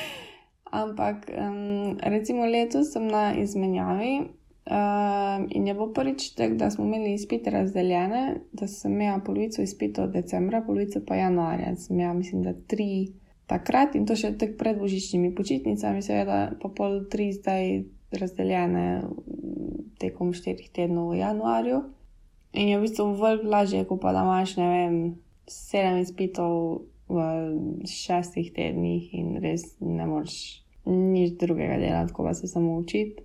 Ampak 0.80 1.28
um, 1.36 1.98
recimo 2.00 2.46
letos 2.46 2.92
sem 2.92 3.06
na 3.06 3.34
izmenjavi 3.34 4.16
um, 4.20 5.48
in 5.50 5.66
je 5.66 5.74
bilo 5.74 5.92
prvič 5.92 6.34
tako, 6.34 6.54
da 6.54 6.70
smo 6.70 6.84
imeli 6.84 7.14
izpite 7.14 7.50
razdeljene, 7.50 8.40
da 8.52 8.66
sem 8.66 8.92
imela 8.92 9.20
polovico 9.26 9.62
izpitov 9.62 10.08
decembra, 10.08 10.64
polovico 10.66 11.04
pa 11.06 11.20
januarja. 11.20 11.76
Sem 11.76 12.00
imela, 12.00 12.14
mislim, 12.14 12.42
da 12.42 12.54
tri 12.66 13.19
takrat 13.50 13.96
in 13.98 14.06
to 14.06 14.14
še 14.18 14.36
tek 14.38 14.54
pred 14.60 14.78
božičnimi 14.78 15.32
počitnicami, 15.34 16.04
seveda 16.06 16.54
pa 16.62 16.70
pol 16.70 17.02
tri 17.10 17.32
zdaj 17.34 17.82
razdeljene 18.14 18.86
tekom 20.00 20.32
štirih 20.34 20.70
tednov 20.74 21.12
v 21.12 21.20
januarju. 21.22 21.82
In 22.52 22.70
je 22.72 22.78
v 22.78 22.86
bistvu 22.86 23.12
veliko 23.18 23.50
lažje, 23.50 23.84
kot 23.86 24.00
pa 24.02 24.14
da 24.14 24.24
imaš, 24.26 24.56
ne 24.58 24.68
vem, 24.70 24.96
sedem 25.46 26.00
izpitov 26.02 26.86
v 27.10 27.18
šestih 27.86 28.50
tednih 28.54 29.14
in 29.18 29.38
res 29.42 29.74
ne 29.82 30.06
moreš 30.06 30.62
nič 30.86 31.36
drugega 31.38 31.78
delati, 31.78 32.14
kot 32.14 32.26
pa 32.26 32.34
se 32.34 32.50
samo 32.50 32.78
učiti. 32.78 33.22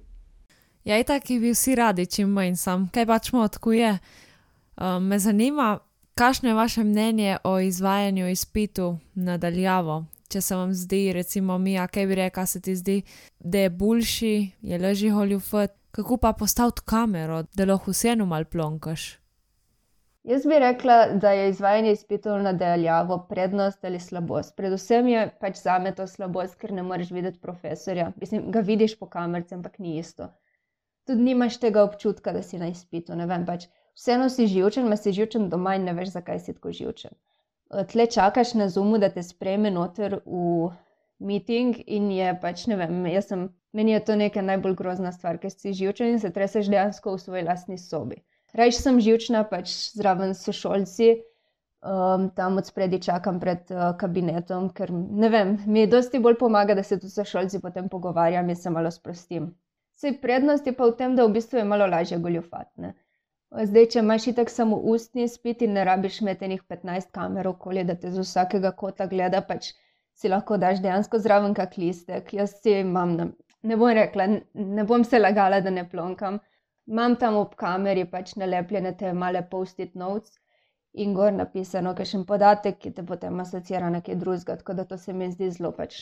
Ja, 0.86 1.02
tako 1.04 1.40
bi 1.42 1.54
vsi 1.54 1.76
radi, 1.76 2.06
čim 2.06 2.30
manj 2.30 2.60
sam, 2.62 2.90
kaj 2.94 3.06
pač 3.10 3.32
mu 3.34 3.42
odkuje. 3.42 3.98
Um, 4.78 5.08
me 5.10 5.18
zanima, 5.20 5.80
kakšno 6.14 6.50
je 6.50 6.56
vaše 6.56 6.84
mnenje 6.84 7.38
o 7.44 7.60
izvajanju 7.60 8.30
izpitu 8.30 8.98
nadaljavo. 9.16 10.06
Če 10.36 10.42
se 10.44 10.56
vam 10.60 10.74
zdi, 10.76 11.14
recimo, 11.16 11.56
mi, 11.64 11.78
kaj 11.80 12.06
bi 12.10 12.16
rekla, 12.20 12.44
se 12.44 12.60
ti 12.60 12.74
zdi, 12.76 12.96
da 13.40 13.62
je 13.62 13.70
boljši, 13.72 14.32
je 14.68 14.80
leži 14.84 15.12
holjufet, 15.16 15.72
kako 15.96 16.18
pa 16.20 16.34
postaviti 16.36 16.84
kamero, 16.92 17.38
da 17.56 17.68
lahko 17.70 17.94
vseeno 17.94 18.26
mal 18.28 18.44
plonkaš. 18.44 19.06
Jaz 20.28 20.44
bi 20.52 20.58
rekla, 20.60 20.98
da 21.24 21.32
je 21.32 21.46
izvajanje 21.54 21.94
izpitov 21.96 22.42
nadaljavo 22.44 23.18
prednost 23.30 23.86
ali 23.88 24.02
slabost. 24.04 24.58
Predvsem 24.60 25.08
je 25.08 25.22
pač 25.40 25.62
za 25.62 25.78
me 25.80 25.96
to 25.96 26.08
slabost, 26.08 26.58
ker 26.60 26.76
ne 26.76 26.84
moreš 26.84 27.14
videti 27.16 27.40
profesorja. 27.40 28.10
Mislim, 28.20 28.52
ga 28.52 28.60
vidiš 28.60 28.98
po 29.00 29.08
kamerci, 29.08 29.56
ampak 29.56 29.80
ni 29.80 29.96
isto. 30.00 30.28
Tudi 31.08 31.30
nimaš 31.30 31.62
tega 31.64 31.88
občutka, 31.88 32.36
da 32.36 32.44
si 32.44 32.60
na 32.60 32.68
izpitu. 32.76 33.16
Vem, 33.16 33.48
pač, 33.48 33.70
vseeno 33.96 34.28
si 34.34 34.52
živčen, 34.52 34.92
ma 34.92 35.00
si 35.00 35.16
živčen 35.16 35.48
doma 35.50 35.78
in 35.80 35.88
ne 35.88 35.96
veš, 35.96 36.12
zakaj 36.20 36.44
si 36.44 36.60
tako 36.60 36.76
živčen. 36.76 37.16
Tle 37.92 38.06
čakaš 38.06 38.54
na 38.54 38.70
zumu, 38.70 38.98
da 39.02 39.10
te 39.10 39.24
sprejme 39.24 39.72
noter 39.72 40.20
v 40.26 40.70
meeting 41.20 41.78
in 41.88 42.12
je 42.12 42.34
pač 42.42 42.68
ne 42.68 42.78
vem, 42.78 43.06
sem, 43.22 43.48
meni 43.74 43.96
je 43.96 44.02
to 44.06 44.16
neka 44.16 44.42
najbolj 44.42 44.76
grozna 44.76 45.12
stvar, 45.12 45.40
ker 45.42 45.52
si 45.52 45.74
živčen 45.74 46.14
in 46.14 46.20
se 46.20 46.32
treseš 46.32 46.70
dejansko 46.72 47.16
v 47.16 47.22
svoji 47.22 47.44
lastni 47.48 47.78
sobi. 47.82 48.22
Rajš 48.56 48.82
sem 48.84 49.00
živčna, 49.04 49.44
pač 49.50 49.72
zraven 49.98 50.36
sošolci, 50.38 51.10
um, 51.84 52.30
tam 52.36 52.58
od 52.58 52.70
spredi 52.70 53.02
čakam 53.04 53.40
pred 53.40 53.66
uh, 53.74 53.92
kabinetom, 54.00 54.70
ker 54.76 54.92
vem, 54.92 55.58
mi 55.66 55.84
je 55.84 55.92
dosti 55.92 56.22
bolj 56.24 56.38
pomaga, 56.40 56.76
da 56.76 56.84
se 56.84 57.00
tu 57.00 57.10
sošolci 57.12 57.60
potem 57.64 57.90
pogovarjam 57.90 58.50
in 58.50 58.56
se 58.56 58.70
malo 58.70 58.92
sprostim. 58.92 59.52
Vse 59.96 60.14
prednosti 60.22 60.72
pa 60.76 60.88
v 60.88 60.96
tem, 61.00 61.16
da 61.16 61.26
v 61.26 61.36
bistvu 61.36 61.60
je 61.60 61.68
malo 61.68 61.88
lažje 61.88 62.20
goljofatne. 62.20 62.94
Zdaj, 63.56 63.86
če 63.94 64.00
imaš 64.00 64.26
tako 64.36 64.52
samo 64.52 64.78
ustni 64.94 65.28
spit 65.32 65.62
in 65.62 65.74
ne 65.78 65.84
rabiš 65.88 66.22
imeti 66.22 66.46
enih 66.46 66.64
15 66.70 67.12
kamer 67.16 67.48
okoli, 67.48 67.84
da 67.84 67.96
te 67.96 68.12
z 68.12 68.24
vsakega 68.26 68.72
kota 68.72 69.08
gleda, 69.08 69.42
pač 69.42 69.72
si 70.16 70.32
lahko 70.32 70.58
daš 70.58 70.82
dejansko 70.84 71.20
zraven 71.20 71.54
kak 71.54 71.78
listek. 71.78 72.34
Jaz 72.34 72.58
si 72.62 72.80
imam, 72.82 73.16
ne 73.64 73.78
bom 73.78 73.94
rekla, 73.96 74.28
ne 74.54 74.84
bom 74.84 75.04
se 75.04 75.20
lagala, 75.20 75.62
da 75.62 75.72
ne 75.72 75.88
plonkam 75.90 76.42
imam 76.88 77.16
tam 77.22 77.36
ob 77.38 77.56
kameri 77.62 78.06
pač 78.10 78.34
nalepljene 78.42 78.92
te 78.98 79.14
male 79.22 79.42
post-it 79.54 79.96
notes 80.02 80.38
in 81.06 81.16
gor 81.18 81.34
napisano, 81.38 81.94
ker 81.98 82.08
še 82.12 82.20
en 82.20 82.26
podatek, 82.30 82.78
ki 82.84 82.92
te 82.98 83.06
potem 83.10 83.42
asocira 83.44 83.90
na 83.90 83.98
nekaj 83.98 84.20
drugega, 84.22 84.58
tako 84.62 84.76
da 84.80 84.86
to 84.92 84.98
se 84.98 85.14
mi 85.14 85.32
zdi 85.32 85.50
zelo 85.58 85.72
pač 85.80 85.98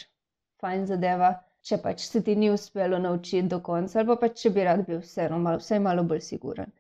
fajn 0.61 0.85
zadeva. 0.91 1.33
Če 1.63 1.77
pač 1.83 2.03
se 2.03 2.19
ti 2.27 2.35
ni 2.35 2.49
uspelo 2.51 2.97
naučiti 2.99 3.47
do 3.51 3.61
konca, 3.63 3.99
ali 3.99 4.09
pa 4.09 4.17
pač 4.25 4.41
če 4.41 4.49
bi 4.55 4.65
rad 4.67 4.81
bil 4.87 4.99
vseeno 4.99 5.37
vsaj 5.61 5.79
malo 5.79 6.03
bolj 6.09 6.19
siguren. 6.25 6.73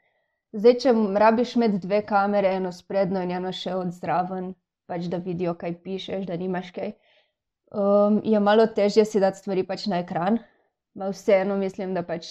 Zdaj, 0.53 0.75
če 0.83 0.91
rabiš 1.17 1.55
imeti 1.57 1.79
dve 1.81 2.03
kamere, 2.05 2.51
eno 2.59 2.71
sprednjo 2.71 3.23
in 3.25 3.31
eno 3.33 3.51
še 3.57 3.71
od 3.73 3.89
zraven, 3.95 4.51
pač 4.85 5.07
da 5.09 5.17
vidijo, 5.17 5.55
kaj 5.57 5.79
pišeš, 5.85 6.27
da 6.29 6.37
nimaš 6.37 6.69
kaj, 6.75 6.91
um, 7.73 8.19
je 8.21 8.41
malo 8.47 8.67
težje 8.79 9.05
si 9.09 9.21
dati 9.23 9.41
stvari 9.41 9.63
pač 9.65 9.87
na 9.89 10.03
ekran. 10.03 10.37
Ma 10.93 11.07
vseeno 11.09 11.57
mislim, 11.57 11.95
da 11.97 12.03
pač 12.05 12.29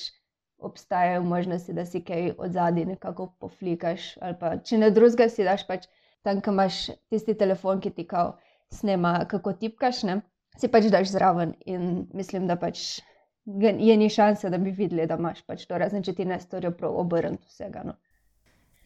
obstajajo 0.62 1.24
možnosti, 1.26 1.74
da 1.74 1.82
si 1.86 2.04
kaj 2.06 2.36
od 2.38 2.54
zadaj 2.54 2.86
nekako 2.92 3.26
poflikaš. 3.42 4.12
Pa, 4.38 4.54
če 4.62 4.78
ne 4.78 4.92
drugega, 4.94 5.26
si 5.26 5.42
daš 5.42 5.66
pač 5.66 5.88
tam, 6.22 6.38
kam 6.46 6.60
imaš 6.60 6.92
tisti 7.10 7.34
telefon, 7.34 7.82
ki 7.82 7.90
ti 7.90 8.06
kao 8.06 8.36
snema, 8.70 9.16
kako 9.34 9.56
tipkaš, 9.64 10.04
ne? 10.06 10.20
si 10.62 10.70
pač 10.70 10.86
daš 10.94 11.10
zraven. 11.16 11.56
In 11.66 12.06
mislim, 12.14 12.46
da 12.46 12.54
pač 12.60 13.00
je 13.88 13.98
ni 13.98 14.08
šanse, 14.12 14.50
da 14.54 14.62
bi 14.62 14.70
videli, 14.70 15.10
da 15.10 15.18
imaš 15.18 15.42
pač 15.42 15.66
to, 15.66 15.74
razen 15.82 16.06
če 16.06 16.14
ti 16.14 16.28
ne 16.28 16.38
storijo 16.38 16.70
prav 16.78 17.02
obrniti 17.02 17.50
vsega. 17.50 17.82
No? 17.90 17.98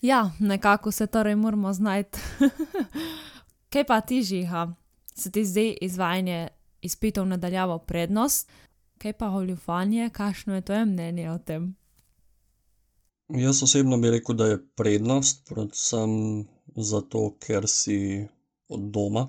Ja, 0.03 0.31
nekako 0.39 0.93
se 0.93 1.07
torej 1.07 1.37
moramo 1.37 1.73
znajti. 1.73 2.19
kaj 3.73 3.85
pa 3.87 4.01
ti 4.01 4.23
žiha? 4.23 4.75
Se 5.15 5.31
ti 5.31 5.45
zdi 5.45 5.79
izvajanje 5.81 6.49
izpitov 6.83 7.27
nadaljavo 7.27 7.79
prednost? 7.79 8.51
Kaj 8.99 9.13
pa 9.13 9.29
goljufanje, 9.29 10.11
kakšno 10.13 10.55
je 10.55 10.61
tvoje 10.61 10.85
mnenje 10.85 11.31
o 11.31 11.39
tem? 11.39 11.77
Jaz 13.29 13.63
osebno 13.63 13.99
bi 13.99 14.11
rekel, 14.11 14.37
da 14.37 14.47
je 14.47 14.59
prednost, 14.77 15.49
predvsem 15.49 16.11
zato, 16.77 17.37
ker 17.41 17.67
si 17.69 18.27
od 18.69 18.81
doma, 18.95 19.27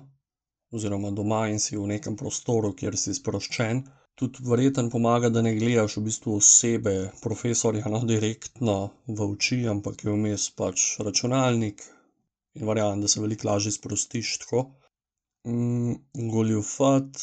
oziroma 0.70 1.10
doma 1.10 1.48
in 1.48 1.58
si 1.58 1.76
v 1.76 1.86
nekem 1.86 2.16
prostoru, 2.16 2.72
kjer 2.76 2.96
si 2.96 3.14
sproščen. 3.14 3.82
Tudi 4.18 4.42
verjetno 4.42 4.90
pomaga, 4.90 5.28
da 5.30 5.42
ne 5.42 5.52
gledaš 5.54 5.96
v 5.96 6.08
bistvu 6.08 6.36
osebe, 6.40 6.94
profesorja, 7.22 7.86
no 7.86 8.00
direktno 8.02 8.90
v 9.06 9.28
oči, 9.32 9.60
ampak 9.70 10.02
je 10.02 10.10
vmes 10.10 10.48
pač 10.58 10.96
računalnik 11.06 11.84
in 12.58 12.66
verjamem, 12.66 13.04
da 13.04 13.08
se 13.08 13.22
veliko 13.22 13.46
lažje 13.48 13.76
sprostiš 13.76 14.32
tako. 14.42 14.64
Mm, 15.46 15.94
goljufat, 16.34 17.22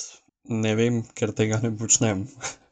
ne 0.50 0.76
vem, 0.80 1.04
ker 1.14 1.36
tega 1.36 1.60
ne 1.64 1.74
počnem. 1.78 2.26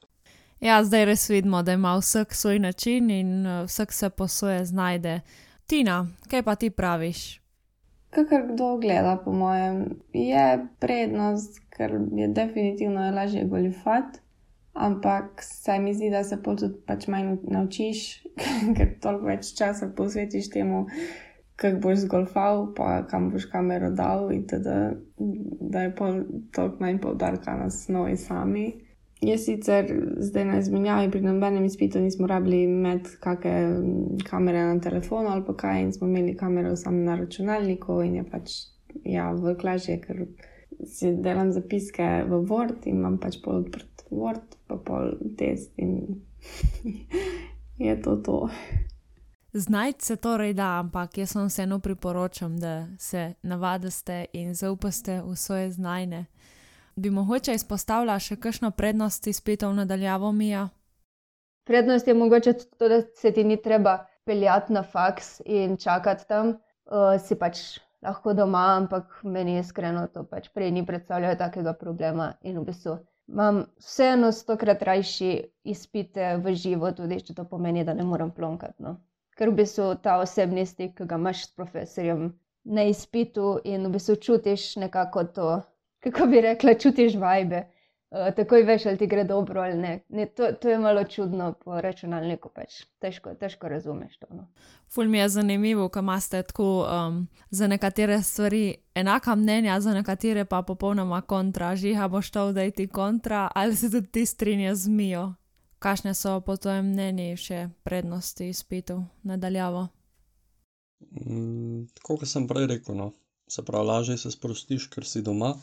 ja, 0.68 0.80
zdaj 0.88 1.06
res 1.12 1.28
vidimo, 1.30 1.60
da 1.64 1.76
ima 1.76 1.98
vsak 2.00 2.36
svoj 2.36 2.64
način 2.64 3.12
in 3.12 3.46
uh, 3.46 3.66
vsak 3.68 3.94
se 3.94 4.10
po 4.10 4.28
svoje 4.28 4.66
znajde. 4.66 5.20
Tina, 5.68 6.08
kaj 6.32 6.44
pa 6.44 6.56
ti 6.56 6.70
praviš? 6.70 7.43
Kar 8.14 8.44
kdo 8.52 8.78
gleda, 8.78 9.18
po 9.26 9.34
mojem, 9.34 9.98
je 10.14 10.68
prednost, 10.80 11.58
ker 11.74 11.98
je 12.14 12.28
definitivno 12.28 13.12
lažje 13.12 13.46
goljufati, 13.50 14.20
ampak 14.74 15.42
se 15.42 15.80
mi 15.80 15.94
zdi, 15.94 16.10
da 16.14 16.24
se 16.24 16.38
tudi 16.44 16.70
pač 16.88 17.08
manj 17.08 17.38
naučiš, 17.44 18.24
ker 18.78 18.96
toliko 19.02 19.32
več 19.34 19.54
časa 19.58 19.90
posvetiš 19.98 20.50
temu 20.54 20.86
kako 21.56 21.80
boš 21.80 21.98
zgolfal, 21.98 22.74
pa 22.76 23.08
kam 23.08 23.30
boš 23.32 23.46
kamero 23.46 23.92
dal, 23.92 24.32
in 24.32 24.48
teda, 24.48 24.92
da 25.62 25.82
je 25.82 25.96
toliko 25.96 26.78
manj 26.80 27.00
poudarka 27.02 27.56
na 27.56 27.70
snovi 27.70 28.18
sami. 28.18 28.83
Jaz 29.24 29.46
sicer 29.46 29.88
zdaj 30.20 30.46
na 30.46 30.58
izmenjavi 30.60 31.12
pri 31.12 31.22
nobenem 31.22 31.66
izpitu 31.66 32.00
nismo 32.00 32.28
rabili 32.28 32.64
imeti 32.64 33.10
kakšne 33.20 33.54
kamere 34.28 34.64
na 34.66 34.80
telefonu 34.82 35.30
ali 35.30 35.46
pa 35.46 35.56
kaj, 35.58 35.82
in 35.82 35.94
smo 35.94 36.08
imeli 36.08 36.36
kamero 36.38 36.76
samo 36.76 36.98
na 36.98 37.16
računalniku, 37.16 38.02
in 38.04 38.16
je 38.16 38.24
pač 38.32 38.52
ja, 39.04 39.32
veliko 39.32 39.68
lažje, 39.68 40.00
ker 40.02 40.26
si 40.86 41.14
delam 41.24 41.54
zapiske 41.54 42.08
v 42.28 42.42
Word 42.50 42.88
in 42.90 43.00
imam 43.00 43.18
pač 43.18 43.40
pol 43.44 43.62
odprt 43.64 44.08
Word, 44.12 44.58
pa 44.68 44.78
pol 44.78 45.16
test 45.38 45.72
in 45.78 46.22
je 47.88 48.02
to 48.02 48.16
to. 48.16 48.50
Znajti 49.54 50.06
se 50.06 50.16
torej 50.16 50.54
da, 50.54 50.80
ampak 50.80 51.18
jaz 51.18 51.36
vam 51.36 51.48
vseeno 51.48 51.80
priporočam, 51.80 52.58
da 52.58 52.88
se 53.00 53.34
navadite 53.42 54.26
in 54.34 54.54
zaupate 54.54 55.22
v 55.22 55.36
svoje 55.36 55.72
znanje. 55.72 56.26
Bi 56.96 57.10
mogoče 57.10 57.54
izpostavila 57.58 58.20
še 58.20 58.36
kakšno 58.36 58.72
prednost 58.72 59.28
izpitov 59.28 59.74
nadaljavo, 59.74 60.32
Mija? 60.32 60.68
Prednost 61.66 62.08
je 62.08 62.14
mogoče 62.14 62.54
to, 62.54 62.90
da 62.90 63.02
se 63.16 63.32
ti 63.32 63.44
ni 63.44 63.58
treba 63.62 64.06
peljati 64.26 64.74
na 64.74 64.84
faks 64.84 65.42
in 65.46 65.78
čakati 65.78 66.28
tam, 66.28 66.50
uh, 66.86 67.16
si 67.20 67.36
pač 67.40 67.64
lahko 68.04 68.34
doma, 68.34 68.66
ampak 68.78 69.20
meni 69.24 69.58
iskreno 69.60 70.08
to 70.14 70.24
pač 70.28 70.50
prej 70.54 70.72
ni 70.72 70.86
predstavljalo 70.86 71.40
takega 71.40 71.74
problema. 71.74 72.34
In 72.42 72.60
v 72.60 72.66
bistvu 72.68 72.98
imam 73.32 73.64
vseeno 73.80 74.32
stokrat 74.32 74.84
rajši 74.84 75.32
izpite 75.64 76.36
v 76.44 76.56
živo, 76.56 76.92
tudi 76.92 77.22
če 77.24 77.34
to 77.40 77.48
pomeni, 77.50 77.84
da 77.84 77.96
ne 77.98 78.04
morem 78.04 78.32
plonkati. 78.32 78.84
No. 78.84 78.98
Ker 79.38 79.50
v 79.50 79.64
bistvu 79.64 79.94
ta 80.04 80.20
osebni 80.22 80.66
stik, 80.70 80.98
ki 80.98 81.08
ga 81.10 81.18
imaš 81.18 81.48
s 81.48 81.56
profesorjem 81.56 82.34
na 82.64 82.84
izpitu 82.88 83.58
in 83.64 83.88
v 83.88 83.96
bistvu 83.96 84.20
čutiš 84.28 84.76
nekako 84.84 85.24
to, 85.24 85.50
kako 86.04 86.28
bi 86.28 86.42
rekla, 86.42 86.74
čutiš 86.80 87.16
vajbe. 87.16 87.64
Uh, 88.14 88.30
takoj 88.36 88.64
veš, 88.64 88.86
ali 88.86 88.98
ti 88.98 89.08
gre 89.08 89.24
dobro 89.24 89.62
ali 89.62 89.78
ne. 89.78 90.00
ne 90.10 90.26
to, 90.26 90.52
to 90.62 90.70
je 90.70 90.78
malo 90.78 91.04
čudno 91.04 91.54
po 91.64 91.82
računalniku, 91.82 92.50
pač 92.54 92.84
težko, 93.00 93.34
težko 93.34 93.68
razumeš 93.68 94.18
to. 94.18 94.28
No. 94.30 94.48
Ful 94.94 95.10
mi 95.10 95.18
je 95.18 95.30
zanimivo, 95.30 95.90
kam 95.90 96.06
imate 96.06 96.44
tako 96.44 96.86
um, 96.86 97.28
za 97.50 97.68
nekatere 97.68 98.22
stvari 98.22 98.76
enaka 98.96 99.36
mnenja, 99.36 99.80
za 99.80 99.94
nekatere 99.94 100.46
pa 100.46 100.62
popolnoma 100.62 101.22
kontra. 101.22 101.76
Žiha 101.76 102.08
boš 102.08 102.32
to 102.32 102.48
vdaj 102.48 102.72
ti 102.72 102.88
kontra, 102.88 103.50
ali 103.56 103.76
se 103.76 103.92
tudi 103.92 104.08
ti 104.08 104.26
strinja 104.26 104.76
z 104.76 104.90
mijo. 104.90 105.34
Kakšne 105.80 106.14
so 106.14 106.40
po 106.42 106.58
tvojem 106.58 106.94
mnenju 106.94 107.38
še 107.38 107.70
prednosti 107.84 108.46
izpitov 108.50 109.02
nadaljavo? 109.24 109.88
Mm, 111.12 111.90
tako 111.98 112.22
kot 112.22 112.30
sem 112.30 112.48
prej 112.48 112.68
rekel, 112.68 112.96
no. 112.96 113.12
se 113.50 113.66
pravi, 113.66 113.88
lažje 113.88 114.18
se 114.18 114.32
sprostiš, 114.32 114.88
ker 114.88 115.06
si 115.06 115.22
doma. 115.22 115.56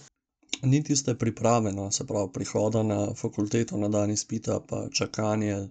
Ni 0.62 0.82
tiste 0.84 1.14
priprave, 1.18 1.72
no, 1.72 1.90
se 1.90 2.06
pravi, 2.06 2.28
prihoda 2.32 2.82
na 2.82 3.14
fakulteto 3.14 3.76
na 3.76 3.88
dan 3.88 4.10
izpita, 4.10 4.60
pa 4.68 4.88
čakanje, 4.92 5.68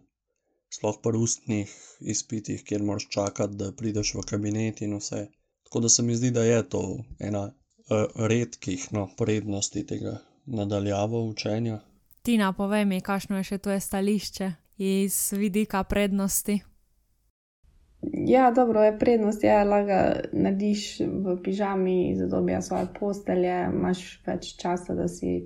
sploh 0.70 0.98
pri 1.04 1.18
ustnih 1.18 1.74
izpitih, 2.00 2.64
kjer 2.64 2.84
moraš 2.84 3.10
čakati, 3.10 3.56
da 3.56 3.72
prideš 3.72 4.14
v 4.16 4.26
kabinet 4.30 4.82
in 4.82 4.98
vse. 4.98 5.28
Tako 5.64 5.80
da 5.80 5.90
se 5.90 6.04
mi 6.04 6.16
zdi, 6.16 6.32
da 6.32 6.44
je 6.44 6.64
to 6.70 7.04
ena 7.20 7.44
uh, 7.46 8.06
redkih 8.16 8.88
no, 8.94 9.10
prednosti 9.18 9.86
tega 9.86 10.18
nadaljavo 10.46 11.24
učenja. 11.26 11.80
Tina, 12.22 12.54
povej 12.54 12.86
mi, 12.86 13.02
kakšno 13.02 13.38
je 13.38 13.44
še 13.44 13.58
tvoje 13.58 13.80
stališče 13.80 14.52
iz 14.78 15.34
vidika 15.38 15.84
prednosti. 15.84 16.60
Ja, 18.02 18.52
dobro 18.56 18.84
je 18.84 18.98
prednost, 19.00 19.42
da 19.42 19.64
narediš 20.32 21.00
v 21.00 21.36
pižami, 21.44 22.16
zadobija 22.16 22.62
svoje 22.62 22.88
postelje, 23.00 23.56
imaš 23.74 24.04
več 24.28 24.54
časa, 24.62 24.96
da 24.96 25.08
si 25.12 25.42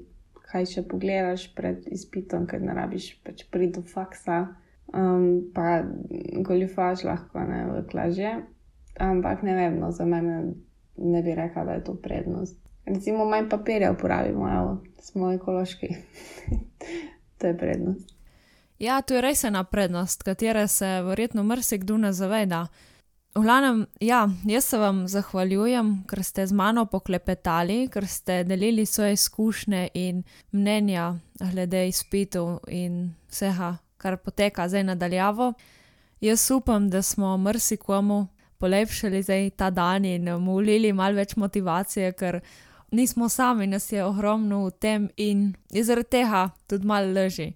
kaj 0.51 0.67
še 0.69 0.83
pogledaš 0.85 1.47
pred 1.57 1.87
izpitom, 1.89 2.45
ker 2.45 2.61
ne 2.61 2.75
rabiš 2.77 3.15
pač 3.25 3.47
priti 3.49 3.79
do 3.79 3.87
faksa 3.89 4.43
um, 4.93 5.51
pa 5.53 5.83
goljufaš 6.47 7.03
lahko 7.03 7.39
ne 7.39 7.65
v 7.65 7.87
klažje. 7.89 8.35
Ampak 8.99 9.41
ne 9.43 9.55
vem, 9.55 9.79
no, 9.79 9.91
za 9.91 10.05
mene 10.05 10.53
ne 10.97 11.21
bi 11.21 11.35
rekla, 11.35 11.65
da 11.65 11.71
je 11.71 11.83
to 11.83 11.95
prednost. 11.95 12.57
Recimo, 12.85 13.25
manj 13.25 13.49
papirja 13.49 13.91
uporabimo, 13.91 14.49
evo, 14.49 14.77
smo 14.99 15.31
ekološki. 15.33 15.87
to 17.37 17.47
je 17.47 17.57
prednost. 17.57 18.12
Ja, 18.83 19.01
to 19.01 19.15
je 19.15 19.21
res 19.23 19.45
ena 19.47 19.61
prednost, 19.63 20.25
katere 20.27 20.67
se 20.67 20.87
verjetno 21.05 21.43
marsikdo 21.47 21.95
ne 21.97 22.09
zaveda. 22.13 22.65
V 23.35 23.41
glavnem, 23.41 23.85
ja, 24.03 24.25
jaz 24.45 24.65
se 24.65 24.77
vam 24.77 24.97
zahvaljujem, 25.07 25.91
ker 26.09 26.19
ste 26.23 26.43
z 26.47 26.51
mano 26.53 26.83
poklepetali, 26.91 27.87
ker 27.93 28.03
ste 28.07 28.41
delili 28.43 28.83
svoje 28.85 29.13
izkušnje 29.13 29.87
in 29.93 30.19
mnenja 30.51 31.13
glede 31.39 31.85
izpitov 31.87 32.57
in 32.67 33.13
vsega, 33.31 33.77
kar 33.97 34.17
poteka 34.17 34.67
zdaj 34.67 34.83
nadaljavo. 34.83 35.53
Jaz 36.21 36.51
upam, 36.51 36.89
da 36.89 37.01
smo 37.01 37.37
marsikomu 37.37 38.27
polepšali 38.57 39.21
zdaj 39.23 39.49
ta 39.49 39.69
dan 39.69 40.05
in 40.05 40.27
mu 40.43 40.57
ulili 40.59 40.91
malo 40.93 41.15
več 41.15 41.37
motivacije, 41.39 42.11
ker 42.19 42.41
nismo 42.91 43.29
sami, 43.29 43.67
nas 43.67 43.91
je 43.91 44.03
ogromno 44.03 44.65
v 44.65 44.71
tem 44.71 45.07
in 45.17 45.53
je 45.71 45.83
zaradi 45.83 46.09
tega 46.19 46.49
tudi 46.67 46.87
malo 46.87 47.15
leži. 47.15 47.53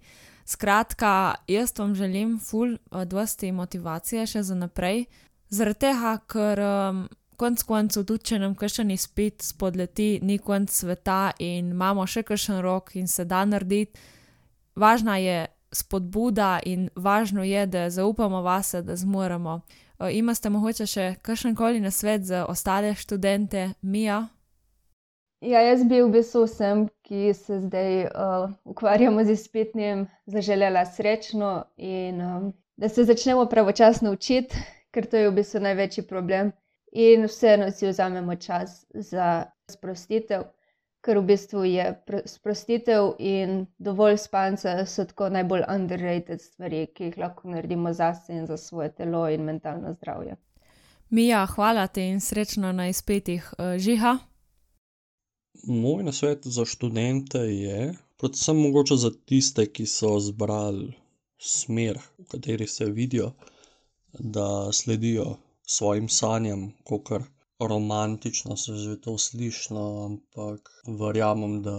Skratka, 0.48 1.36
jaz 1.48 1.74
vam 1.80 1.96
želim 1.96 2.40
ful 2.40 2.78
odvesti 2.92 3.52
motivacije 3.52 4.26
še 4.28 4.44
za 4.44 4.56
naprej, 4.56 5.04
zaradi 5.50 5.80
tega, 5.80 6.14
ker 6.24 6.62
um, 6.64 7.02
konc 7.36 7.64
koncev 7.68 8.06
tudi, 8.08 8.24
če 8.32 8.40
nam 8.40 8.54
kakšen 8.56 8.94
izpit 8.96 9.44
spodleti, 9.44 10.22
ni 10.24 10.38
konc 10.40 10.72
sveta 10.72 11.34
in 11.44 11.74
imamo 11.76 12.06
še 12.08 12.24
kakšen 12.24 12.62
rok 12.64 12.96
in 12.96 13.12
se 13.12 13.26
da 13.28 13.44
narediti. 13.46 14.00
Važna 14.80 15.18
je 15.20 15.50
spodbuda 15.76 16.62
in 16.64 16.88
važno 16.96 17.44
je, 17.44 17.66
da 17.68 17.90
zaupamo 17.92 18.40
vase, 18.42 18.82
da 18.88 18.96
zmoremo. 18.96 19.60
Uh, 20.00 20.08
imate 20.16 20.50
mogoče 20.50 20.88
še 20.88 21.10
kakšen 21.28 21.60
koli 21.60 21.84
na 21.84 21.92
svet 21.92 22.24
za 22.24 22.46
ostale 22.48 22.96
študente, 22.96 23.74
Mija? 23.82 24.30
Ja, 25.42 25.62
jaz 25.62 25.84
bi 25.86 26.02
v 26.02 26.10
bistvu 26.12 26.44
vsem, 26.48 26.88
ki 27.06 27.34
se 27.38 27.60
zdaj 27.62 28.06
uh, 28.06 28.50
ukvarjamo 28.66 29.24
z 29.24 29.36
izpitnim, 29.38 30.08
zaželela 30.26 30.86
srečno 30.86 31.64
in 31.78 32.22
um, 32.22 32.54
da 32.78 32.90
se 32.90 33.04
začnemo 33.04 33.46
pravočasno 33.46 34.12
učiti, 34.12 34.58
ker 34.92 35.06
to 35.06 35.18
je 35.18 35.30
v 35.30 35.36
bistvu 35.38 35.62
največji 35.62 36.08
problem. 36.10 36.52
In 36.92 37.28
vseeno 37.30 37.72
si 37.72 37.86
vzamemo 37.88 38.36
čas 38.36 38.86
za 38.94 39.46
sprostitev 39.70 40.48
ker 41.08 41.22
v 41.22 41.26
bistvu 41.30 41.64
je 41.64 41.86
sprostitev 42.26 43.14
in 43.20 43.66
dovolj 43.80 44.18
spanca 44.20 44.86
so 44.86 45.06
tako 45.08 45.30
najbolj 45.30 45.64
underrated 45.72 46.42
stvari, 46.42 46.88
ki 46.92 47.12
jih 47.12 47.18
lahko 47.18 47.50
naredimo 47.54 47.94
zase 47.94 48.36
in 48.36 48.48
za 48.48 48.58
svoje 48.58 48.92
telo 48.92 49.30
in 49.30 49.46
mentalno 49.48 49.94
zdravje. 49.94 50.36
Mija, 51.10 51.46
hvala 51.46 51.88
ti 51.88 52.10
in 52.10 52.20
srečno 52.20 52.72
na 52.72 52.90
izpitih 52.92 53.54
uh, 53.58 53.78
žiha. 53.80 54.18
Moj 55.64 56.04
nasvet 56.04 56.48
za 56.48 56.66
študente 56.66 57.40
je, 57.40 57.96
predvsem 58.18 58.58
mogoče 58.58 58.96
za 58.96 59.12
tiste, 59.26 59.66
ki 59.66 59.86
so 59.86 60.20
zbrali 60.20 60.94
smer, 61.40 62.00
v 62.20 62.26
kateri 62.32 62.68
se 62.68 62.86
vidijo, 62.86 63.32
da 64.20 64.72
sledijo 64.74 65.26
svojim 65.68 66.10
sanjam, 66.10 66.72
kot 66.84 67.04
kar 67.08 67.26
romantično 67.60 68.58
se 68.58 68.76
že 68.76 68.96
to 69.02 69.18
sliši, 69.18 69.74
no, 69.74 69.86
ampak 70.06 70.72
verjamem, 71.02 71.62
da 71.64 71.76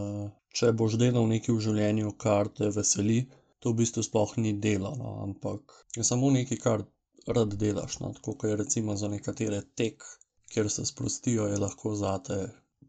če 0.61 0.73
boš 0.73 0.99
delal 1.01 1.29
nekaj 1.33 1.55
v 1.55 1.64
življenju, 1.67 2.12
kar 2.25 2.51
te 2.61 2.71
veseli, 2.77 3.19
to 3.61 3.73
v 3.73 3.81
bistvu 3.83 4.03
sploh 4.07 4.37
ni 4.43 4.53
delo, 4.53 4.95
no, 4.99 5.17
ampak 5.23 5.79
je 5.97 6.05
samo 6.05 6.31
nekaj, 6.35 6.62
kar 6.67 6.87
rad 7.27 7.55
delaš. 7.61 7.99
No, 8.01 8.12
tako 8.17 8.35
kot 8.35 8.51
je 8.51 8.57
recimo 8.57 8.97
za 8.97 9.09
nekatere 9.09 9.62
tek, 9.75 10.05
kjer 10.53 10.71
se 10.71 10.87
sprostijo, 10.87 11.47
je 11.47 11.59
lahko 11.59 11.95
zate 11.95 12.38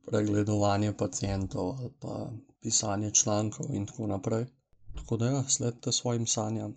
pregledovanje 0.10 0.94
pacijentov 0.94 1.70
ali 1.80 1.90
pa 2.02 2.32
pisanje 2.62 3.12
člankov 3.12 3.66
in 3.74 3.86
tako 3.86 4.08
naprej. 4.08 4.46
Tako 4.96 5.18
da 5.18 5.26
ja, 5.26 5.44
sledite 5.44 5.92
svojim 5.92 6.26
sanjam. 6.26 6.76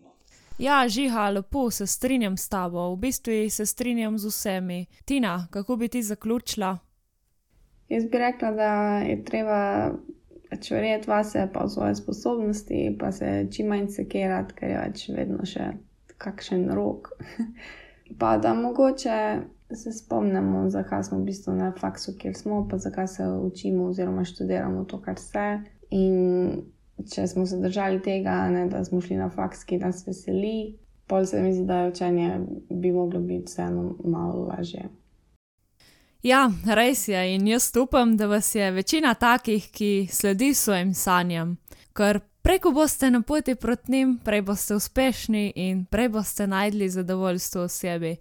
Ja, 0.59 0.89
žiha, 0.89 1.31
lepo 1.31 1.71
se 1.71 1.87
strinjam 1.87 2.37
s 2.37 2.49
tabo, 2.49 2.93
v 2.95 2.97
bistvu 2.97 3.51
se 3.51 3.67
strinjam 3.67 4.19
z 4.19 4.27
vsemi. 4.27 4.87
Tina, 5.05 5.47
kako 5.51 5.77
bi 5.77 5.89
ti 5.89 6.03
zaključila? 6.03 6.79
Jaz 7.89 8.05
bi 8.05 8.19
rekla, 8.19 8.51
da 8.51 8.99
je 8.99 9.25
treba 9.25 9.91
pač 10.51 10.71
verjeti 10.71 11.11
vase, 11.11 11.49
pa 11.53 11.65
v 11.65 11.71
svoje 11.71 11.95
sposobnosti, 11.95 12.97
pa 13.01 13.13
se 13.13 13.47
čim 13.53 13.67
manj 13.67 13.89
sekirati, 13.89 14.55
ker 14.55 14.71
je 14.71 14.79
več 14.79 15.09
vedno 15.09 15.47
še 15.49 15.73
kakšen 16.19 16.71
rok. 16.77 17.09
pa 18.21 18.37
da 18.39 18.55
mogoče 18.55 19.19
se 19.77 19.93
spomnimo, 19.93 20.71
zakaj 20.71 21.05
smo 21.05 21.19
v 21.19 21.25
bistvu 21.25 21.55
na 21.55 21.73
faksu, 21.79 22.13
kjer 22.19 22.35
smo, 22.37 22.67
pa 22.71 22.79
zakaj 22.79 23.09
se 23.09 23.29
učimo 23.29 23.85
oziroma 23.85 24.25
študiramo 24.25 24.85
to, 24.85 25.01
kar 25.01 25.19
se. 25.19 25.61
In 25.91 26.63
če 27.15 27.27
smo 27.27 27.47
se 27.47 27.59
držali 27.61 28.03
tega, 28.03 28.49
ne, 28.49 28.67
da 28.69 28.85
smo 28.85 29.01
šli 29.01 29.17
na 29.17 29.31
faks, 29.31 29.65
ki 29.65 29.79
nas 29.79 30.07
veseli, 30.07 30.79
pol 31.07 31.27
se 31.27 31.43
mi 31.43 31.55
zdi, 31.55 31.65
da 31.67 31.83
je 31.83 31.91
učenje 31.91 32.41
bi 32.71 32.93
moglo 32.93 33.21
biti 33.21 33.45
vseeno 33.47 33.97
malo 34.05 34.49
lažje. 34.49 34.89
Ja, 36.23 36.51
res 36.75 37.09
je 37.09 37.23
in 37.35 37.49
jaz 37.49 37.73
upam, 37.77 38.17
da 38.17 38.27
vas 38.27 38.55
je 38.55 38.71
večina 38.71 39.15
takih, 39.15 39.71
ki 39.73 40.07
sledi 40.11 40.55
svojim 40.55 40.95
sanjam, 40.95 41.57
ker 41.93 42.21
preko 42.43 42.71
boste 42.71 43.11
na 43.11 43.23
poti 43.23 43.55
proti 43.55 43.93
njim, 43.93 44.19
prej 44.25 44.43
boste 44.43 44.75
uspešni 44.75 45.53
in 45.57 45.85
prej 45.85 46.09
boste 46.09 46.47
najdli 46.47 46.89
zadovoljstvo 46.89 47.65
v 47.65 47.69
sebi. 47.69 48.17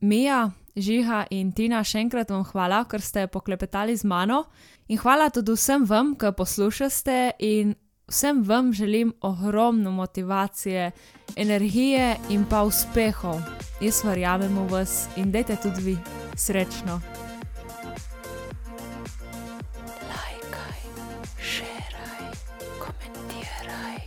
Mija, 0.00 0.50
Žiha 0.74 1.26
in 1.30 1.52
Tina, 1.54 1.84
še 1.86 2.02
enkrat 2.02 2.30
vam 2.34 2.42
hvala, 2.48 2.82
ker 2.90 3.00
ste 3.00 3.28
poklepetali 3.30 3.94
z 3.96 4.04
mano 4.04 4.44
in 4.90 4.98
hvala 4.98 5.30
tudi 5.30 5.54
vsem 5.54 5.86
vam, 5.86 6.14
ki 6.18 6.34
poslušate 6.34 7.38
in 7.38 7.74
Vsem 8.08 8.42
vam 8.42 8.72
želim 8.72 9.12
ogromno 9.20 9.90
motivacije, 9.90 10.90
energije 11.36 12.16
in 12.30 12.44
pa 12.50 12.62
uspehov. 12.62 13.40
Jaz 13.80 14.04
verjamem 14.04 14.58
v 14.58 14.68
vas 14.70 15.08
in 15.16 15.32
dajte 15.32 15.56
tudi 15.62 15.80
vi 15.82 15.96
srečno. 16.36 17.00
Lajkaj, 20.08 20.80
šeraj, 21.40 22.28
komentiraj. 22.78 23.98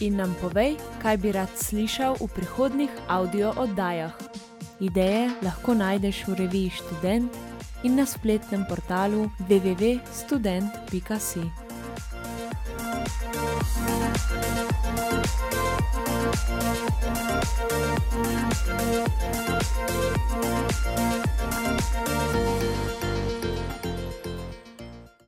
In 0.00 0.16
nam 0.16 0.36
povej, 0.40 0.76
kaj 1.02 1.16
bi 1.16 1.32
rad 1.32 1.50
slišal 1.56 2.16
v 2.20 2.28
prihodnih 2.34 2.90
audio 3.08 3.50
oddajah. 3.56 4.29
Ideje 4.80 5.28
lahko 5.44 5.76
najdeš 5.76 6.24
v 6.26 6.34
reviji 6.40 6.70
Študent 6.80 7.28
in 7.84 8.00
na 8.00 8.08
spletnem 8.08 8.64
portalu 8.64 9.28
www.student.si. 9.44 11.44